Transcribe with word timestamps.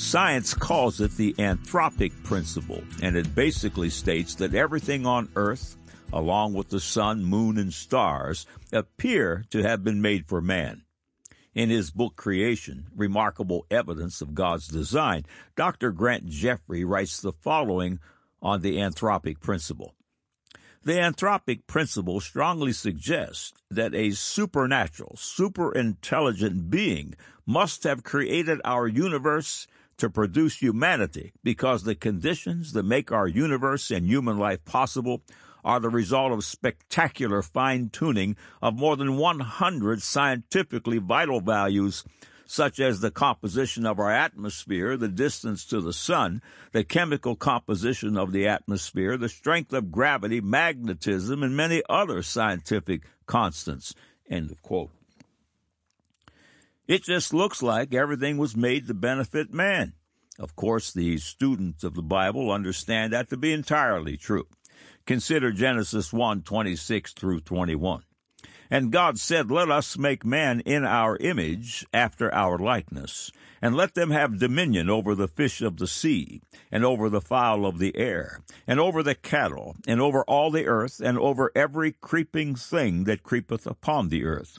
Science 0.00 0.54
calls 0.54 0.98
it 1.02 1.14
the 1.18 1.34
anthropic 1.34 2.10
principle, 2.24 2.82
and 3.02 3.16
it 3.16 3.34
basically 3.34 3.90
states 3.90 4.34
that 4.34 4.54
everything 4.54 5.04
on 5.06 5.28
earth, 5.36 5.76
along 6.10 6.54
with 6.54 6.70
the 6.70 6.80
sun, 6.80 7.22
moon, 7.22 7.58
and 7.58 7.72
stars, 7.72 8.46
appear 8.72 9.44
to 9.50 9.62
have 9.62 9.84
been 9.84 10.00
made 10.00 10.26
for 10.26 10.40
man. 10.40 10.82
In 11.54 11.68
his 11.68 11.90
book 11.90 12.16
Creation, 12.16 12.86
Remarkable 12.96 13.66
Evidence 13.70 14.22
of 14.22 14.34
God's 14.34 14.68
Design, 14.68 15.26
Dr. 15.54 15.92
Grant 15.92 16.26
Jeffrey 16.28 16.82
writes 16.82 17.20
the 17.20 17.32
following 17.32 18.00
on 18.40 18.62
the 18.62 18.78
anthropic 18.78 19.38
principle. 19.40 19.94
The 20.82 20.94
anthropic 20.94 21.66
principle 21.66 22.20
strongly 22.20 22.72
suggests 22.72 23.52
that 23.70 23.94
a 23.94 24.12
supernatural, 24.12 25.16
superintelligent 25.16 26.70
being 26.70 27.16
must 27.44 27.84
have 27.84 28.02
created 28.02 28.62
our 28.64 28.88
universe 28.88 29.66
to 30.00 30.10
produce 30.10 30.60
humanity 30.60 31.32
because 31.42 31.82
the 31.82 31.94
conditions 31.94 32.72
that 32.72 32.82
make 32.82 33.12
our 33.12 33.28
universe 33.28 33.90
and 33.90 34.06
human 34.06 34.38
life 34.38 34.64
possible 34.64 35.22
are 35.64 35.80
the 35.80 35.88
result 35.88 36.32
of 36.32 36.44
spectacular 36.44 37.42
fine 37.42 37.88
tuning 37.90 38.36
of 38.62 38.74
more 38.74 38.96
than 38.96 39.16
100 39.16 40.02
scientifically 40.02 40.98
vital 40.98 41.40
values 41.40 42.04
such 42.46 42.80
as 42.80 42.98
the 42.98 43.12
composition 43.12 43.86
of 43.86 44.00
our 44.00 44.10
atmosphere, 44.10 44.96
the 44.96 45.06
distance 45.06 45.64
to 45.64 45.80
the 45.80 45.92
sun, 45.92 46.42
the 46.72 46.82
chemical 46.82 47.36
composition 47.36 48.16
of 48.16 48.32
the 48.32 48.48
atmosphere, 48.48 49.16
the 49.16 49.28
strength 49.28 49.72
of 49.72 49.92
gravity, 49.92 50.40
magnetism, 50.40 51.44
and 51.44 51.56
many 51.56 51.80
other 51.88 52.22
scientific 52.22 53.02
constants. 53.26 53.94
End 54.28 54.50
of 54.50 54.60
quote. 54.62 54.90
It 56.90 57.04
just 57.04 57.32
looks 57.32 57.62
like 57.62 57.94
everything 57.94 58.36
was 58.36 58.56
made 58.56 58.88
to 58.88 58.94
benefit 58.94 59.54
man. 59.54 59.92
Of 60.40 60.56
course, 60.56 60.92
the 60.92 61.18
students 61.18 61.84
of 61.84 61.94
the 61.94 62.02
Bible 62.02 62.50
understand 62.50 63.12
that 63.12 63.30
to 63.30 63.36
be 63.36 63.52
entirely 63.52 64.16
true. 64.16 64.48
Consider 65.06 65.52
Genesis 65.52 66.12
1 66.12 66.42
26 66.42 67.12
through 67.12 67.42
21. 67.42 68.02
And 68.68 68.90
God 68.90 69.20
said, 69.20 69.52
Let 69.52 69.70
us 69.70 69.96
make 69.96 70.24
man 70.24 70.62
in 70.62 70.84
our 70.84 71.16
image, 71.18 71.86
after 71.94 72.34
our 72.34 72.58
likeness, 72.58 73.30
and 73.62 73.76
let 73.76 73.94
them 73.94 74.10
have 74.10 74.40
dominion 74.40 74.90
over 74.90 75.14
the 75.14 75.28
fish 75.28 75.62
of 75.62 75.76
the 75.76 75.86
sea, 75.86 76.42
and 76.72 76.84
over 76.84 77.08
the 77.08 77.20
fowl 77.20 77.66
of 77.66 77.78
the 77.78 77.96
air, 77.96 78.40
and 78.66 78.80
over 78.80 79.04
the 79.04 79.14
cattle, 79.14 79.76
and 79.86 80.00
over 80.00 80.24
all 80.24 80.50
the 80.50 80.66
earth, 80.66 81.00
and 81.00 81.18
over 81.20 81.52
every 81.54 81.92
creeping 81.92 82.56
thing 82.56 83.04
that 83.04 83.22
creepeth 83.22 83.64
upon 83.64 84.08
the 84.08 84.24
earth. 84.24 84.58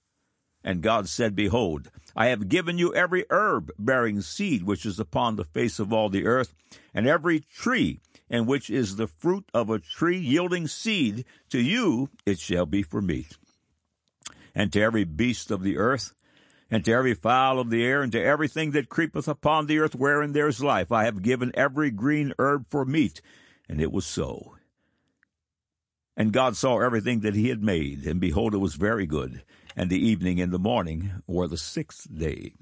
And 0.63 0.81
God 0.81 1.09
said, 1.09 1.35
Behold, 1.35 1.89
I 2.15 2.27
have 2.27 2.49
given 2.49 2.77
you 2.77 2.93
every 2.93 3.25
herb 3.29 3.71
bearing 3.79 4.21
seed 4.21 4.63
which 4.63 4.85
is 4.85 4.99
upon 4.99 5.35
the 5.35 5.43
face 5.43 5.79
of 5.79 5.91
all 5.91 6.09
the 6.09 6.25
earth, 6.25 6.53
and 6.93 7.07
every 7.07 7.39
tree 7.39 7.99
in 8.29 8.45
which 8.45 8.69
is 8.69 8.95
the 8.95 9.07
fruit 9.07 9.45
of 9.53 9.69
a 9.69 9.79
tree 9.79 10.17
yielding 10.17 10.67
seed, 10.67 11.25
to 11.49 11.59
you 11.59 12.09
it 12.25 12.39
shall 12.39 12.65
be 12.65 12.83
for 12.83 13.01
meat 13.01 13.37
and 14.55 14.71
to 14.73 14.81
every 14.81 15.03
beast 15.03 15.51
of 15.51 15.63
the 15.63 15.77
earth, 15.77 16.13
and 16.69 16.85
to 16.85 16.91
every 16.91 17.13
fowl 17.13 17.59
of 17.59 17.69
the 17.69 17.83
air, 17.83 18.01
and 18.01 18.11
to 18.11 18.21
everything 18.21 18.71
that 18.71 18.89
creepeth 18.89 19.27
upon 19.27 19.65
the 19.65 19.79
earth 19.79 19.95
wherein 19.95 20.33
there 20.33 20.47
is 20.47 20.63
life. 20.63 20.91
I 20.91 21.05
have 21.05 21.21
given 21.21 21.51
every 21.53 21.91
green 21.91 22.33
herb 22.39 22.65
for 22.69 22.85
meat. 22.85 23.21
And 23.67 23.81
it 23.81 23.91
was 23.91 24.05
so. 24.05 24.55
And 26.17 26.33
God 26.33 26.57
saw 26.57 26.79
everything 26.79 27.21
that 27.21 27.35
he 27.35 27.49
had 27.49 27.63
made, 27.63 28.05
and 28.05 28.19
behold, 28.19 28.53
it 28.53 28.59
was 28.59 28.75
very 28.75 29.05
good. 29.05 29.43
And 29.75 29.89
the 29.89 30.05
evening 30.05 30.41
and 30.41 30.51
the 30.51 30.59
morning 30.59 31.11
were 31.27 31.47
the 31.47 31.57
sixth 31.57 32.07
day. 32.13 32.53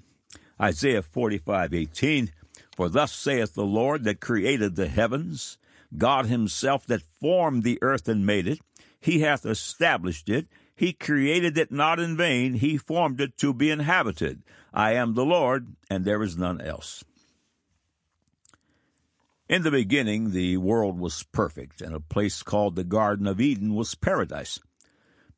Isaiah 0.62 1.02
forty-five 1.02 1.74
eighteen. 1.74 2.32
For 2.76 2.88
thus 2.88 3.12
saith 3.12 3.56
the 3.56 3.66
Lord 3.66 4.06
that 4.06 4.22
created 4.22 4.76
the 4.76 4.88
heavens, 4.88 5.58
God 5.98 6.28
himself 6.28 6.86
that 6.86 7.02
formed 7.20 7.64
the 7.64 7.78
earth 7.82 8.08
and 8.08 8.26
made 8.26 8.48
it. 8.48 8.60
He 9.02 9.20
hath 9.20 9.46
established 9.46 10.30
it. 10.30 10.48
He 10.76 10.94
created 10.94 11.58
it 11.58 11.74
not 11.74 12.00
in 12.00 12.16
vain. 12.16 12.54
He 12.54 12.78
formed 12.78 13.20
it 13.20 13.38
to 13.40 13.54
be 13.54 13.70
inhabited. 13.70 14.44
I 14.74 14.94
am 14.94 15.14
the 15.14 15.26
Lord, 15.26 15.76
and 15.90 16.06
there 16.06 16.24
is 16.24 16.38
none 16.38 16.62
else. 16.62 17.04
In 19.50 19.64
the 19.64 19.72
beginning, 19.72 20.32
the 20.32 20.56
world 20.58 21.00
was 21.00 21.24
perfect, 21.34 21.82
and 21.82 21.94
a 21.94 22.00
place 22.00 22.44
called 22.44 22.76
the 22.76 22.86
Garden 22.86 23.28
of 23.28 23.42
Eden 23.42 23.76
was 23.76 23.96
paradise. 23.96 24.60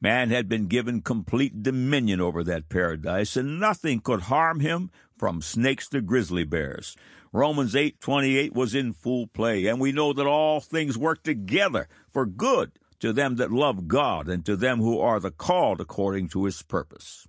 Man 0.04 0.32
had 0.32 0.50
been 0.50 0.66
given 0.66 1.02
complete 1.02 1.62
dominion 1.62 2.20
over 2.20 2.44
that 2.44 2.70
paradise, 2.70 3.38
and 3.38 3.60
nothing 3.60 4.00
could 4.00 4.22
harm 4.22 4.60
him 4.60 4.90
from 5.16 5.44
snakes 5.44 5.88
to 5.90 6.02
grizzly 6.02 6.44
bears. 6.44 6.98
Romans 7.32 7.76
8:28 7.76 8.54
was 8.54 8.74
in 8.74 8.94
full 8.94 9.28
play, 9.28 9.68
and 9.68 9.80
we 9.80 9.92
know 9.92 10.12
that 10.12 10.26
all 10.26 10.60
things 10.60 10.98
work 10.98 11.22
together 11.22 11.88
for 12.12 12.26
good 12.26 12.72
to 13.00 13.14
them 13.14 13.36
that 13.36 13.52
love 13.52 13.88
God 13.88 14.28
and 14.28 14.44
to 14.46 14.56
them 14.56 14.80
who 14.80 15.00
are 15.00 15.20
the 15.20 15.30
called 15.30 15.80
according 15.80 16.30
to 16.30 16.46
his 16.46 16.64
purpose. 16.64 17.28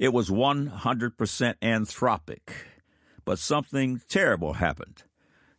It 0.00 0.12
was 0.12 0.30
100% 0.30 1.60
anthropic, 1.62 2.50
but 3.24 3.38
something 3.38 4.00
terrible 4.08 4.54
happened. 4.54 5.04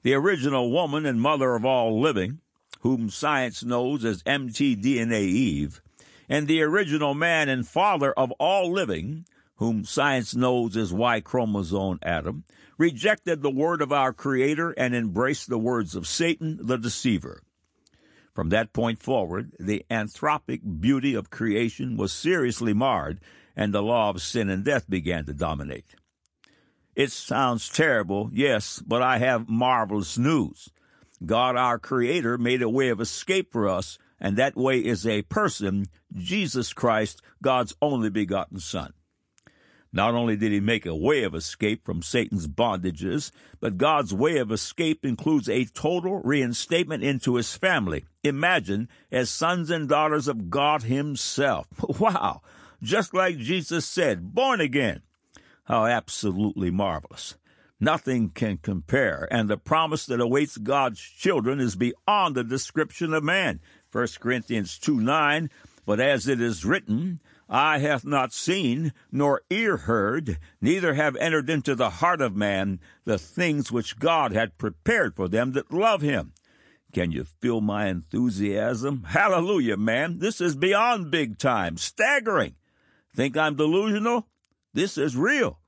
The 0.02 0.16
original 0.16 0.70
woman 0.70 1.06
and 1.06 1.22
mother 1.22 1.56
of 1.56 1.64
all 1.64 2.02
living, 2.02 2.42
whom 2.82 3.10
science 3.10 3.64
knows 3.64 4.04
as 4.04 4.22
mtDNA 4.24 5.22
Eve, 5.22 5.82
and 6.30 6.48
the 6.48 6.62
original 6.62 7.14
man 7.14 7.50
and 7.50 7.68
father 7.68 8.12
of 8.14 8.32
all 8.34 8.72
living, 8.72 9.26
whom 9.56 9.86
science 9.86 10.36
knows 10.36 10.76
as 10.76 10.92
Y 10.94 11.20
chromosome 11.22 12.00
Adam, 12.02 12.44
rejected 12.78 13.42
the 13.42 13.52
word 13.52 13.82
of 13.82 13.92
our 13.92 14.14
Creator 14.14 14.72
and 14.72 14.96
embraced 14.96 15.50
the 15.50 15.58
words 15.58 15.96
of 15.96 16.08
Satan, 16.08 16.60
the 16.62 16.78
deceiver. 16.78 17.42
From 18.34 18.50
that 18.50 18.74
point 18.74 19.02
forward, 19.02 19.52
the 19.60 19.86
anthropic 19.92 20.82
beauty 20.82 21.14
of 21.14 21.30
creation 21.30 21.98
was 21.98 22.12
seriously 22.12 22.74
marred, 22.74 23.20
and 23.56 23.74
the 23.74 23.84
law 23.84 24.10
of 24.10 24.22
sin 24.22 24.50
and 24.50 24.66
death 24.66 24.90
began 24.90 25.26
to 25.26 25.34
dominate. 25.34 25.96
It 26.96 27.12
sounds 27.12 27.70
terrible, 27.70 28.30
yes, 28.34 28.82
but 28.86 29.02
I 29.02 29.20
have 29.20 29.50
marvelous 29.50 30.18
news. 30.18 30.70
God, 31.26 31.56
our 31.56 31.80
Creator, 31.80 32.38
made 32.38 32.62
a 32.62 32.70
way 32.70 32.90
of 32.90 33.00
escape 33.00 33.52
for 33.52 33.70
us, 33.70 33.98
and 34.20 34.38
that 34.38 34.56
way 34.56 34.80
is 34.80 35.06
a 35.06 35.24
person, 35.24 35.86
Jesus 36.14 36.74
Christ, 36.74 37.22
God's 37.42 37.76
only 37.82 38.10
begotten 38.10 38.60
Son. 38.60 38.94
Not 39.96 40.16
only 40.16 40.36
did 40.36 40.52
he 40.52 40.60
make 40.60 40.88
a 40.88 40.96
way 40.96 41.22
of 41.24 41.36
escape 41.36 41.86
from 41.86 42.02
Satan's 42.02 42.48
bondages, 42.48 43.30
but 43.60 43.78
God's 43.78 44.12
way 44.12 44.38
of 44.38 44.52
escape 44.52 45.06
includes 45.06 45.48
a 45.48 45.66
total 45.66 46.20
reinstatement 46.24 47.04
into 47.04 47.36
his 47.36 47.56
family. 47.56 48.06
Imagine 48.24 48.90
as 49.12 49.30
sons 49.30 49.70
and 49.70 49.88
daughters 49.88 50.28
of 50.28 50.50
God 50.50 50.84
himself. 50.84 51.68
Wow! 52.00 52.42
Just 52.82 53.14
like 53.14 53.38
Jesus 53.38 53.86
said, 53.86 54.34
born 54.34 54.60
again. 54.60 55.04
How 55.66 55.86
absolutely 55.86 56.72
marvelous. 56.72 57.36
Nothing 57.80 58.30
can 58.30 58.58
compare, 58.58 59.28
and 59.30 59.48
the 59.50 59.58
promise 59.58 60.06
that 60.08 60.20
awaits 60.20 60.58
God's 60.58 61.00
children 61.00 61.60
is 61.60 61.76
beyond 61.76 62.36
the 62.36 62.44
description 62.44 63.14
of 63.14 63.24
man. 63.24 63.60
1 63.94 64.08
Corinthians 64.20 64.80
2 64.80 65.00
9, 65.00 65.52
but 65.86 66.00
as 66.00 66.28
it 66.28 66.42
is 66.42 66.66
written, 66.66 67.22
eye 67.48 67.78
hath 67.78 68.04
not 68.04 68.34
seen, 68.34 68.92
nor 69.12 69.44
ear 69.52 69.78
heard, 69.78 70.40
neither 70.60 70.96
have 70.96 71.16
entered 71.18 71.48
into 71.48 71.76
the 71.76 71.92
heart 71.92 72.20
of 72.20 72.36
man 72.36 72.80
the 73.06 73.20
things 73.20 73.72
which 73.72 74.00
God 74.00 74.34
had 74.34 74.58
prepared 74.58 75.16
for 75.16 75.28
them 75.28 75.52
that 75.52 75.72
love 75.72 76.02
him. 76.02 76.34
Can 76.92 77.12
you 77.12 77.24
feel 77.24 77.62
my 77.62 77.88
enthusiasm? 77.88 79.04
Hallelujah, 79.10 79.78
man. 79.78 80.18
This 80.18 80.42
is 80.42 80.56
beyond 80.56 81.12
big 81.12 81.38
time, 81.38 81.78
staggering. 81.78 82.56
Think 83.16 83.38
I'm 83.38 83.56
delusional? 83.56 84.28
This 84.74 84.98
is 84.98 85.16
real. 85.16 85.60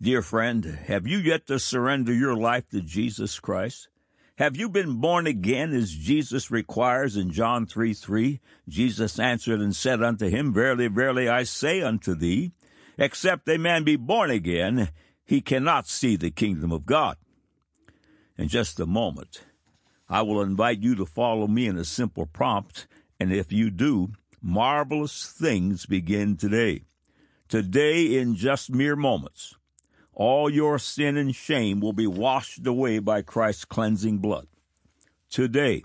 Dear 0.00 0.22
friend, 0.22 0.64
have 0.86 1.06
you 1.06 1.18
yet 1.18 1.46
to 1.48 1.58
surrender 1.58 2.12
your 2.12 2.36
life 2.36 2.68
to 2.70 2.80
Jesus 2.80 3.40
Christ? 3.40 3.88
Have 4.36 4.56
you 4.56 4.70
been 4.70 4.96
born 4.96 5.26
again 5.26 5.74
as 5.74 5.90
Jesus 5.90 6.50
requires 6.50 7.18
in 7.18 7.32
John 7.32 7.66
3 7.66 7.92
3? 7.92 8.40
Jesus 8.66 9.18
answered 9.18 9.60
and 9.60 9.76
said 9.76 10.02
unto 10.02 10.28
him, 10.28 10.54
Verily, 10.54 10.88
verily, 10.88 11.28
I 11.28 11.42
say 11.42 11.82
unto 11.82 12.14
thee, 12.14 12.52
except 12.96 13.48
a 13.50 13.58
man 13.58 13.84
be 13.84 13.96
born 13.96 14.30
again, 14.30 14.88
he 15.22 15.42
cannot 15.42 15.86
see 15.86 16.16
the 16.16 16.30
kingdom 16.30 16.72
of 16.72 16.86
God. 16.86 17.18
In 18.38 18.48
just 18.48 18.80
a 18.80 18.86
moment, 18.86 19.44
I 20.08 20.22
will 20.22 20.40
invite 20.40 20.80
you 20.80 20.94
to 20.94 21.04
follow 21.04 21.46
me 21.46 21.66
in 21.66 21.76
a 21.76 21.84
simple 21.84 22.24
prompt, 22.24 22.86
and 23.20 23.32
if 23.32 23.52
you 23.52 23.70
do, 23.70 24.12
marvelous 24.40 25.26
things 25.26 25.84
begin 25.84 26.38
today. 26.38 26.84
Today, 27.48 28.18
in 28.18 28.34
just 28.34 28.70
mere 28.70 28.96
moments, 28.96 29.56
all 30.14 30.50
your 30.50 30.78
sin 30.78 31.16
and 31.16 31.34
shame 31.34 31.80
will 31.80 31.92
be 31.92 32.06
washed 32.06 32.66
away 32.66 32.98
by 32.98 33.22
Christ's 33.22 33.64
cleansing 33.64 34.18
blood. 34.18 34.46
Today, 35.30 35.84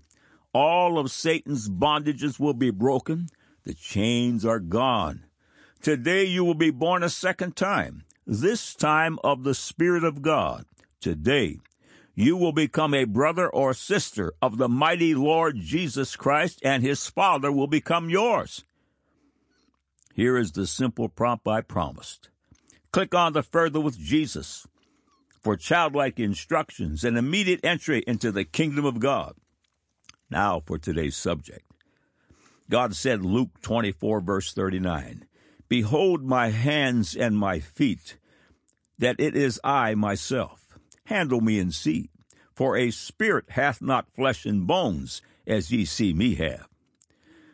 all 0.54 1.00
of 1.00 1.12
Satan's 1.12 1.70
bondages 1.70 2.40
will 2.40 2.54
be 2.54 2.72
broken. 2.72 3.30
The 3.64 3.74
chains 3.74 4.46
are 4.46 4.60
gone. 4.60 5.26
Today 5.82 6.26
you 6.26 6.44
will 6.44 6.56
be 6.56 6.72
born 6.72 7.04
a 7.04 7.10
second 7.10 7.56
time, 7.56 8.04
this 8.26 8.74
time 8.74 9.20
of 9.24 9.44
the 9.44 9.54
Spirit 9.54 10.04
of 10.04 10.22
God. 10.22 10.66
Today 11.00 11.60
you 12.16 12.36
will 12.36 12.52
become 12.52 12.94
a 12.94 13.04
brother 13.04 13.48
or 13.48 13.74
sister 13.74 14.34
of 14.42 14.58
the 14.58 14.68
mighty 14.68 15.14
Lord 15.14 15.60
Jesus 15.60 16.16
Christ, 16.16 16.60
and 16.64 16.82
his 16.82 17.08
Father 17.08 17.52
will 17.52 17.68
become 17.68 18.10
yours. 18.10 18.66
Here 20.16 20.36
is 20.36 20.52
the 20.54 20.66
simple 20.66 21.10
prompt 21.10 21.48
I 21.48 21.62
promised. 21.62 22.30
Click 22.92 23.14
on 23.14 23.34
the 23.34 23.44
Further 23.44 23.80
with 23.80 24.00
Jesus 24.00 24.66
for 25.42 25.56
childlike 25.56 26.20
instructions 26.20 27.04
and 27.04 27.18
immediate 27.18 27.60
entry 27.64 28.04
into 28.08 28.32
the 28.32 28.44
kingdom 28.44 28.86
of 28.86 29.00
God. 29.00 29.36
Now 30.30 30.62
for 30.66 30.78
today's 30.78 31.16
subject. 31.16 31.72
God 32.70 32.96
said, 32.96 33.24
Luke 33.24 33.62
24, 33.62 34.20
verse 34.22 34.54
39, 34.54 35.26
Behold 35.70 36.24
my 36.24 36.50
hands 36.50 37.16
and 37.16 37.38
my 37.38 37.60
feet, 37.60 38.18
that 38.98 39.20
it 39.20 39.36
is 39.36 39.60
I 39.64 39.96
myself. 39.96 40.78
Handle 41.06 41.40
me 41.40 41.60
and 41.60 41.74
see, 41.74 42.10
for 42.54 42.76
a 42.76 42.92
spirit 42.92 43.46
hath 43.52 43.82
not 43.82 44.12
flesh 44.14 44.46
and 44.46 44.68
bones, 44.68 45.22
as 45.46 45.72
ye 45.72 45.86
see 45.86 46.14
me 46.14 46.36
have. 46.36 46.68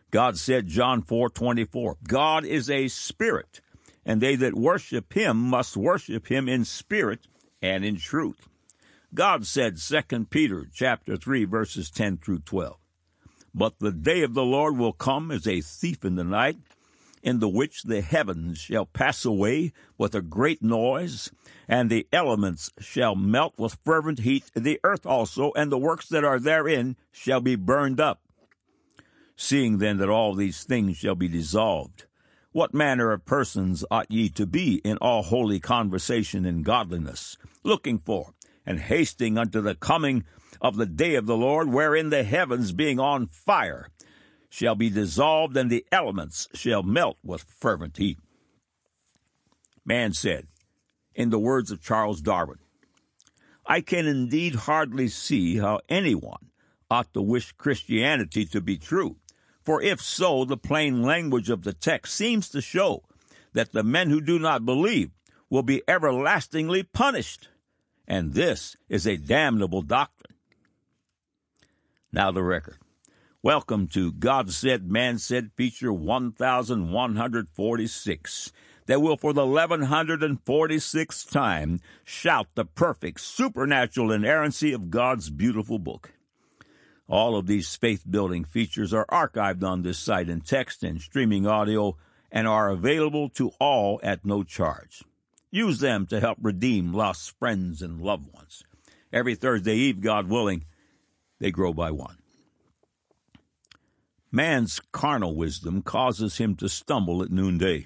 God 0.09 0.37
said, 0.37 0.67
John 0.67 1.01
4, 1.01 1.29
24, 1.29 1.97
God 2.07 2.45
is 2.45 2.69
a 2.69 2.87
spirit, 2.87 3.61
and 4.05 4.21
they 4.21 4.35
that 4.35 4.55
worship 4.55 5.13
him 5.13 5.37
must 5.37 5.77
worship 5.77 6.27
him 6.27 6.49
in 6.49 6.65
spirit 6.65 7.27
and 7.61 7.85
in 7.85 7.97
truth. 7.97 8.47
God 9.13 9.45
said, 9.45 9.77
2 9.77 10.25
Peter 10.25 10.67
chapter 10.73 11.15
3 11.15 11.45
verses 11.45 11.89
10 11.91 12.17
through 12.17 12.39
12, 12.39 12.77
But 13.53 13.79
the 13.79 13.91
day 13.91 14.23
of 14.23 14.33
the 14.33 14.43
Lord 14.43 14.77
will 14.77 14.93
come 14.93 15.29
as 15.31 15.47
a 15.47 15.61
thief 15.61 16.03
in 16.03 16.15
the 16.15 16.23
night, 16.23 16.57
in 17.21 17.39
the 17.39 17.47
which 17.47 17.83
the 17.83 18.01
heavens 18.01 18.57
shall 18.57 18.85
pass 18.85 19.23
away 19.23 19.71
with 19.97 20.13
a 20.13 20.21
great 20.21 20.61
noise, 20.61 21.31
and 21.67 21.89
the 21.89 22.07
elements 22.11 22.71
shall 22.79 23.15
melt 23.15 23.53
with 23.57 23.77
fervent 23.85 24.19
heat, 24.19 24.51
the 24.53 24.79
earth 24.83 25.05
also 25.05 25.51
and 25.55 25.71
the 25.71 25.77
works 25.77 26.09
that 26.09 26.25
are 26.25 26.39
therein 26.39 26.97
shall 27.11 27.39
be 27.39 27.55
burned 27.55 28.01
up. 28.01 28.19
Seeing 29.35 29.77
then 29.77 29.97
that 29.97 30.09
all 30.09 30.35
these 30.35 30.63
things 30.63 30.97
shall 30.97 31.15
be 31.15 31.27
dissolved, 31.27 32.05
what 32.53 32.73
manner 32.73 33.11
of 33.11 33.25
persons 33.25 33.83
ought 33.91 34.09
ye 34.09 34.29
to 34.29 34.45
be 34.45 34.75
in 34.85 34.97
all 34.97 35.23
holy 35.23 35.59
conversation 35.59 36.45
and 36.45 36.63
godliness, 36.63 37.35
looking 37.63 37.97
for 37.97 38.33
and 38.65 38.79
hasting 38.79 39.37
unto 39.37 39.59
the 39.59 39.75
coming 39.75 40.23
of 40.61 40.77
the 40.77 40.85
day 40.85 41.15
of 41.15 41.25
the 41.25 41.35
Lord, 41.35 41.67
wherein 41.67 42.09
the 42.09 42.23
heavens 42.23 42.71
being 42.71 42.99
on 42.99 43.27
fire 43.27 43.89
shall 44.49 44.75
be 44.75 44.89
dissolved, 44.89 45.57
and 45.57 45.69
the 45.69 45.85
elements 45.91 46.47
shall 46.53 46.83
melt 46.83 47.17
with 47.23 47.43
fervent 47.43 47.97
heat. 47.97 48.19
Man 49.83 50.13
said, 50.13 50.47
in 51.15 51.31
the 51.31 51.39
words 51.39 51.71
of 51.71 51.81
Charles 51.81 52.21
Darwin, 52.21 52.59
I 53.65 53.81
can 53.81 54.05
indeed 54.05 54.55
hardly 54.55 55.07
see 55.07 55.57
how 55.57 55.81
anyone 55.89 56.51
ought 56.89 57.13
to 57.13 57.21
wish 57.21 57.51
Christianity 57.53 58.45
to 58.45 58.61
be 58.61 58.77
true 58.77 59.17
for 59.63 59.81
if 59.81 60.01
so, 60.01 60.43
the 60.45 60.57
plain 60.57 61.01
language 61.03 61.49
of 61.49 61.63
the 61.63 61.73
text 61.73 62.15
seems 62.15 62.47
to 62.49 62.61
show 62.61 63.03
that 63.53 63.71
the 63.71 63.83
men 63.83 64.09
who 64.09 64.21
do 64.21 64.37
not 64.37 64.65
believe 64.65 65.11
will 65.49 65.63
be 65.63 65.81
everlastingly 65.87 66.83
punished. 66.83 67.47
And 68.07 68.33
this 68.33 68.75
is 68.89 69.07
a 69.07 69.17
damnable 69.17 69.81
doctrine. 69.81 70.35
Now, 72.11 72.31
the 72.31 72.43
record. 72.43 72.77
Welcome 73.41 73.87
to 73.89 74.11
God 74.11 74.51
Said, 74.51 74.89
Man 74.89 75.17
Said 75.17 75.51
feature 75.55 75.91
1146 75.91 78.51
that 78.85 79.01
will 79.01 79.17
for 79.17 79.33
the 79.33 79.45
1146th 79.45 81.31
time 81.31 81.79
shout 82.03 82.47
the 82.55 82.65
perfect 82.65 83.21
supernatural 83.21 84.11
inerrancy 84.11 84.73
of 84.73 84.89
God's 84.89 85.29
beautiful 85.29 85.79
book. 85.79 86.11
All 87.09 87.35
of 87.35 87.47
these 87.47 87.75
faith 87.75 88.03
building 88.09 88.45
features 88.45 88.93
are 88.93 89.05
archived 89.07 89.63
on 89.63 89.81
this 89.81 89.99
site 89.99 90.29
in 90.29 90.41
text 90.41 90.83
and 90.83 91.01
streaming 91.01 91.45
audio 91.45 91.97
and 92.31 92.47
are 92.47 92.69
available 92.69 93.29
to 93.29 93.51
all 93.59 93.99
at 94.03 94.25
no 94.25 94.43
charge. 94.43 95.03
Use 95.51 95.79
them 95.79 96.07
to 96.07 96.19
help 96.19 96.37
redeem 96.41 96.93
lost 96.93 97.37
friends 97.37 97.81
and 97.81 98.01
loved 98.01 98.33
ones. 98.33 98.63
Every 99.11 99.35
Thursday 99.35 99.75
Eve, 99.75 100.01
God 100.01 100.27
willing, 100.27 100.65
they 101.39 101.51
grow 101.51 101.73
by 101.73 101.91
one. 101.91 102.17
Man's 104.31 104.81
carnal 104.91 105.35
wisdom 105.35 105.83
causes 105.83 106.37
him 106.37 106.55
to 106.55 106.67
stumble 106.67 107.21
at 107.21 107.29
noonday. 107.29 107.85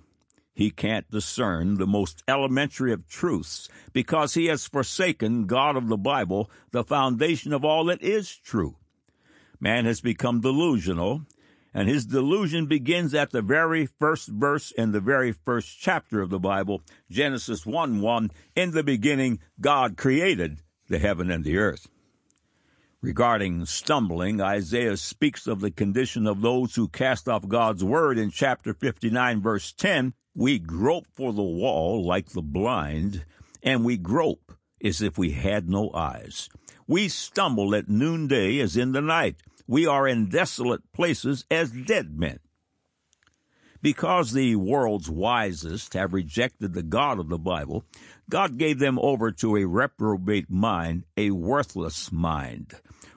He 0.54 0.72
can't 0.72 1.12
discern 1.12 1.76
the 1.76 1.86
most 1.86 2.24
elementary 2.28 2.94
of 2.94 3.08
truths 3.08 3.68
because 3.92 4.36
he 4.36 4.46
has 4.46 4.66
forsaken 4.66 5.46
God 5.46 5.76
of 5.76 5.90
the 5.90 5.98
Bible, 5.98 6.50
the 6.72 6.86
foundation 6.86 7.52
of 7.52 7.66
all 7.66 7.86
that 7.86 8.02
is 8.02 8.34
true. 8.34 8.78
Man 9.60 9.86
has 9.86 10.02
become 10.02 10.42
delusional, 10.42 11.24
and 11.74 11.90
his 11.90 12.06
delusion 12.06 12.68
begins 12.68 13.14
at 13.14 13.32
the 13.32 13.42
very 13.42 13.86
first 13.86 14.30
verse 14.30 14.72
in 14.72 14.92
the 14.92 15.00
very 15.00 15.32
first 15.32 15.80
chapter 15.80 16.22
of 16.22 16.30
the 16.30 16.40
Bible, 16.40 16.82
Genesis 17.10 17.66
1 17.66 18.02
1. 18.02 18.32
In 18.56 18.72
the 18.72 18.84
beginning, 18.84 19.40
God 19.60 19.98
created 19.98 20.60
the 20.90 21.00
heaven 21.00 21.32
and 21.32 21.44
the 21.44 21.58
earth. 21.58 21.88
Regarding 23.02 23.66
stumbling, 23.66 24.42
Isaiah 24.42 24.98
speaks 24.98 25.48
of 25.48 25.60
the 25.60 25.72
condition 25.72 26.28
of 26.28 26.42
those 26.42 26.76
who 26.76 26.88
cast 26.88 27.28
off 27.30 27.48
God's 27.48 27.84
word 27.84 28.18
in 28.18 28.32
chapter 28.32 28.74
59, 28.74 29.42
verse 29.42 29.72
10. 29.72 30.14
We 30.36 30.60
grope 30.60 31.08
for 31.14 31.34
the 31.34 31.44
wall 31.44 32.06
like 32.06 32.30
the 32.30 32.42
blind, 32.42 33.26
and 33.64 33.84
we 33.84 33.98
grope 33.98 34.52
as 34.84 35.02
if 35.02 35.18
we 35.18 35.32
had 35.32 35.70
no 35.70 35.92
eyes. 35.94 36.50
We 36.88 37.08
stumble 37.10 37.76
at 37.76 37.90
noonday 37.90 38.60
as 38.60 38.78
in 38.78 38.94
the 38.94 39.02
night. 39.02 39.36
We 39.68 39.86
are 39.86 40.08
in 40.08 40.30
desolate 40.30 40.92
places 40.94 41.46
as 41.52 41.72
dead 41.72 42.18
men. 42.18 42.40
Because 43.82 44.32
the 44.32 44.56
world's 44.56 45.10
wisest 45.10 45.94
have 45.94 46.14
rejected 46.14 46.74
the 46.74 46.84
God 46.84 47.20
of 47.20 47.30
the 47.30 47.38
Bible, 47.38 47.84
God 48.30 48.58
gave 48.58 48.80
them 48.80 48.98
over 49.00 49.32
to 49.32 49.56
a 49.56 49.66
reprobate 49.66 50.50
mind, 50.50 51.04
a 51.16 51.32
worthless 51.32 52.12
mind. 52.12 52.74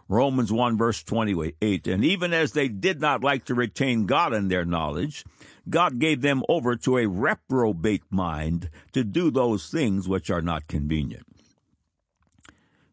Romans 0.08 0.52
1 0.52 0.76
verse 0.76 1.02
28, 1.04 1.86
and 1.86 2.04
even 2.04 2.32
as 2.32 2.52
they 2.52 2.66
did 2.66 3.00
not 3.00 3.22
like 3.22 3.44
to 3.44 3.54
retain 3.54 4.06
God 4.06 4.34
in 4.34 4.48
their 4.48 4.64
knowledge, 4.64 5.24
God 5.68 6.00
gave 6.00 6.20
them 6.20 6.42
over 6.48 6.74
to 6.76 6.98
a 6.98 7.06
reprobate 7.06 8.02
mind 8.10 8.70
to 8.92 9.04
do 9.04 9.30
those 9.30 9.68
things 9.68 10.08
which 10.08 10.28
are 10.28 10.42
not 10.42 10.66
convenient. 10.66 11.26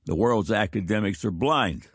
The 0.06 0.16
world's 0.16 0.52
academics 0.52 1.26
are 1.26 1.32
blind, 1.32 1.88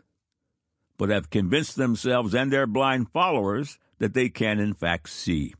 but 0.97 1.09
have 1.09 1.29
convinced 1.29 1.75
themselves 1.75 2.33
and 2.33 2.51
their 2.51 2.67
blind 2.67 3.09
followers 3.11 3.79
that 3.99 4.13
they 4.13 4.29
can 4.29 4.59
in 4.59 4.73
fact 4.73 5.09
see. 5.09 5.53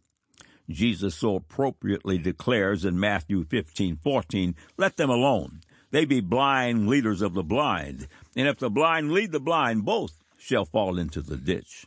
Jesus 0.70 1.16
so 1.16 1.36
appropriately 1.36 2.18
declares 2.18 2.86
in 2.86 3.00
Matthew 3.00 3.44
15:14, 3.44 4.56
"Let 4.78 4.98
them 4.98 5.10
alone. 5.10 5.62
They 5.92 6.06
be 6.06 6.22
blind 6.22 6.88
leaders 6.88 7.22
of 7.22 7.34
the 7.34 7.44
blind, 7.44 8.08
and 8.36 8.48
if 8.48 8.60
the 8.60 8.70
blind 8.70 9.12
lead 9.12 9.32
the 9.32 9.40
blind, 9.40 9.86
both 9.86 10.18
shall 10.38 10.66
fall 10.66 10.98
into 10.98 11.22
the 11.22 11.38
ditch." 11.38 11.86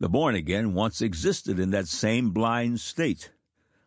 The 0.00 0.08
born 0.08 0.34
again 0.34 0.74
once 0.74 1.00
existed 1.00 1.58
in 1.58 1.70
that 1.70 1.88
same 1.88 2.30
blind 2.30 2.80
state, 2.80 3.30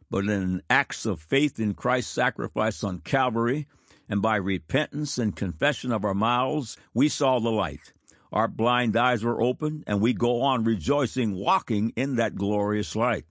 but 0.09 0.25
in 0.25 0.61
acts 0.69 1.05
of 1.05 1.21
faith 1.21 1.59
in 1.59 1.73
Christ's 1.73 2.11
sacrifice 2.11 2.83
on 2.83 2.99
Calvary 2.99 3.67
and 4.11 4.21
by 4.21 4.35
repentance 4.35 5.17
and 5.17 5.37
confession 5.37 5.89
of 5.93 6.03
our 6.03 6.13
mouths, 6.13 6.75
we 6.93 7.07
saw 7.07 7.39
the 7.39 7.49
light. 7.49 7.93
Our 8.33 8.49
blind 8.49 8.97
eyes 8.97 9.23
were 9.23 9.41
opened, 9.41 9.85
and 9.87 10.01
we 10.01 10.11
go 10.11 10.41
on 10.41 10.65
rejoicing, 10.65 11.33
walking 11.33 11.93
in 11.95 12.17
that 12.17 12.35
glorious 12.35 12.93
light. 12.93 13.23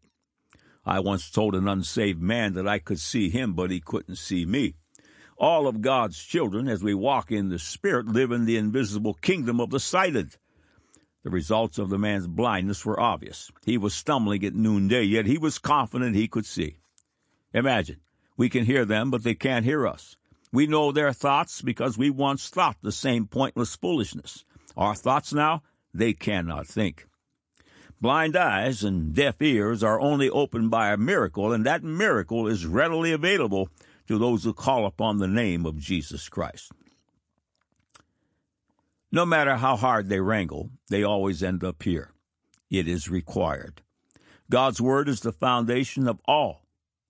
I 0.87 1.00
once 1.00 1.30
told 1.30 1.54
an 1.54 1.68
unsaved 1.68 2.22
man 2.22 2.54
that 2.54 2.66
I 2.66 2.78
could 2.78 2.99
see 2.99 3.28
him, 3.28 3.52
but 3.52 3.70
he 3.70 3.80
couldn't 3.80 4.16
see 4.16 4.46
me. 4.46 4.72
All 5.37 5.66
of 5.68 5.82
God's 5.82 6.18
children, 6.18 6.66
as 6.66 6.82
we 6.82 6.94
walk 6.94 7.30
in 7.30 7.50
the 7.50 7.58
Spirit, 7.58 8.06
live 8.06 8.32
in 8.32 8.46
the 8.46 8.56
invisible 8.56 9.12
kingdom 9.12 9.60
of 9.60 9.68
the 9.68 9.80
sighted. 9.80 10.38
The 11.25 11.30
results 11.30 11.78
of 11.78 11.90
the 11.90 11.99
man's 11.99 12.26
blindness 12.26 12.87
were 12.87 12.99
obvious. 12.99 13.50
He 13.66 13.76
was 13.76 13.92
stumbling 13.92 14.42
at 14.46 14.54
noonday, 14.54 15.02
yet 15.02 15.26
he 15.26 15.37
was 15.37 15.58
confident 15.58 16.16
he 16.16 16.26
could 16.26 16.46
see. 16.46 16.78
Imagine, 17.52 18.00
we 18.38 18.49
can 18.49 18.64
hear 18.64 18.87
them, 18.87 19.10
but 19.10 19.25
they 19.25 19.34
can't 19.34 19.66
hear 19.66 19.87
us. 19.87 20.16
We 20.52 20.66
know 20.66 20.90
their 20.90 21.12
thoughts 21.12 21.62
because 21.62 21.97
we 21.97 22.11
once 22.11 22.49
thought 22.49 22.76
the 22.83 22.92
same 22.92 23.26
pointless 23.26 23.76
foolishness. 23.76 24.45
Our 24.76 24.95
thoughts 24.95 25.33
now, 25.33 25.62
they 25.95 26.12
cannot 26.12 26.66
think. 26.66 27.07
Blind 28.00 28.35
eyes 28.35 28.83
and 28.83 29.14
deaf 29.14 29.42
ears 29.42 29.85
are 29.85 30.00
only 30.00 30.30
opened 30.30 30.71
by 30.71 30.90
a 30.90 30.97
miracle, 30.97 31.52
and 31.52 31.66
that 31.66 31.85
miracle 31.85 32.47
is 32.47 32.66
readily 32.66 33.12
available 33.12 33.69
to 34.09 34.19
those 34.19 34.42
who 34.42 34.54
call 34.54 34.87
upon 34.87 35.19
the 35.19 35.28
name 35.28 35.66
of 35.66 35.78
Jesus 35.78 36.28
Christ. 36.28 36.73
No 39.12 39.26
matter 39.26 39.57
how 39.57 39.76
hard 39.76 40.09
they 40.09 40.21
wrangle, 40.21 40.71
they 40.88 41.02
always 41.02 41.42
end 41.42 41.62
up 41.62 41.83
here. 41.83 42.12
It 42.71 42.88
is 42.88 43.11
required. 43.11 43.83
God's 44.49 44.80
Word 44.80 45.09
is 45.09 45.21
the 45.21 45.33
foundation 45.33 46.09
of 46.09 46.21
all 46.26 46.62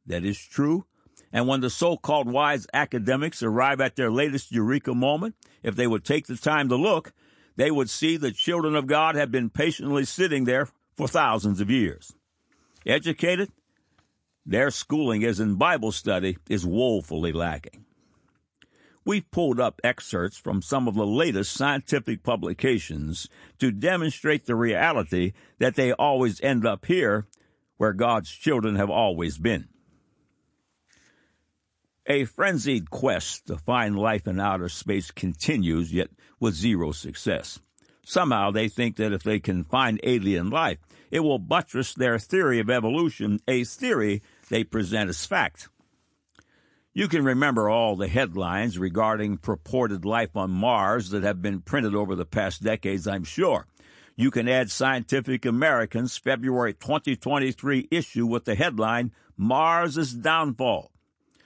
that 0.07 0.25
is 0.25 0.39
true, 0.39 0.87
and 1.33 1.47
when 1.47 1.61
the 1.61 1.71
so 1.71 1.97
called 1.97 2.29
wise 2.29 2.67
academics 2.75 3.43
arrive 3.43 3.81
at 3.81 3.97
their 3.97 4.11
latest 4.11 4.53
eureka 4.53 4.95
moment, 4.95 5.37
if 5.63 5.77
they 5.77 5.87
would 5.87 6.05
take 6.05 6.27
the 6.27 6.37
time 6.37 6.69
to 6.69 6.77
look, 6.77 7.13
they 7.57 7.71
would 7.71 7.91
see 7.91 8.17
the 8.17 8.33
children 8.33 8.75
of 8.75 8.87
God 8.87 9.15
have 9.15 9.31
been 9.31 9.51
patiently 9.51 10.05
sitting 10.05 10.45
there 10.45 10.69
for 10.97 11.07
thousands 11.07 11.61
of 11.61 11.71
years. 11.71 12.13
Educated? 12.87 13.51
Their 14.45 14.71
schooling, 14.71 15.23
as 15.25 15.39
in 15.39 15.57
Bible 15.57 15.93
study, 15.93 16.39
is 16.49 16.67
woefully 16.67 17.33
lacking. 17.33 17.85
We've 19.05 19.31
pulled 19.31 19.61
up 19.61 19.81
excerpts 19.83 20.37
from 20.37 20.63
some 20.63 20.87
of 20.89 20.95
the 20.95 21.07
latest 21.07 21.53
scientific 21.53 22.23
publications 22.23 23.29
to 23.59 23.71
demonstrate 23.71 24.47
the 24.47 24.55
reality 24.55 25.33
that 25.59 25.75
they 25.75 25.93
always 25.93 26.41
end 26.41 26.67
up 26.67 26.87
here 26.87 27.27
where 27.77 27.93
God's 27.93 28.31
children 28.31 28.77
have 28.77 28.91
always 28.91 29.39
been. 29.39 29.69
A 32.11 32.25
frenzied 32.25 32.91
quest 32.91 33.47
to 33.47 33.57
find 33.57 33.97
life 33.97 34.27
in 34.27 34.41
outer 34.41 34.69
space 34.69 35.13
continues, 35.13 35.93
yet 35.93 36.09
with 36.41 36.57
zero 36.57 36.91
success. 36.91 37.61
Somehow 38.05 38.51
they 38.51 38.69
think 38.69 38.97
that 38.97 39.13
if 39.13 39.23
they 39.23 39.39
can 39.39 39.63
find 39.63 40.01
alien 40.03 40.51
life, 40.51 40.79
it 41.13 41.21
will 41.21 41.39
buttress 41.39 41.95
their 41.95 42.19
theory 42.19 42.59
of 42.59 42.69
evolution, 42.69 43.39
a 43.47 43.63
theory 43.63 44.25
they 44.49 44.65
present 44.65 45.09
as 45.09 45.25
fact. 45.25 45.69
You 46.93 47.07
can 47.07 47.23
remember 47.23 47.71
all 47.71 47.95
the 47.95 48.09
headlines 48.09 48.77
regarding 48.77 49.39
purported 49.39 50.05
life 50.05 50.37
on 50.37 50.51
Mars 50.51 51.11
that 51.11 51.23
have 51.23 51.41
been 51.41 51.61
printed 51.61 51.95
over 51.95 52.17
the 52.17 52.27
past 52.27 52.61
decades, 52.61 53.07
I'm 53.07 53.23
sure. 53.23 53.69
You 54.17 54.33
can 54.33 54.49
add 54.49 54.73
Scientific 54.73 55.47
American's 55.47 56.17
February 56.17 56.75
2023 56.75 57.87
issue 57.93 58.27
with 58.27 58.47
the 58.47 58.57
headline 58.57 59.13
Mars' 59.37 59.97
is 59.97 60.13
Downfall. 60.13 60.91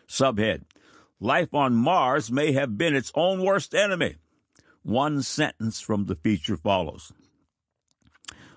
Subhead 0.09 0.63
Life 1.21 1.55
on 1.55 1.75
Mars 1.75 2.31
may 2.31 2.53
have 2.53 2.77
been 2.77 2.95
its 2.95 3.13
own 3.15 3.43
worst 3.43 3.75
enemy. 3.75 4.17
One 4.83 5.23
sentence 5.23 5.81
from 5.81 6.05
the 6.05 6.17
feature 6.17 6.57
follows. 6.57 7.13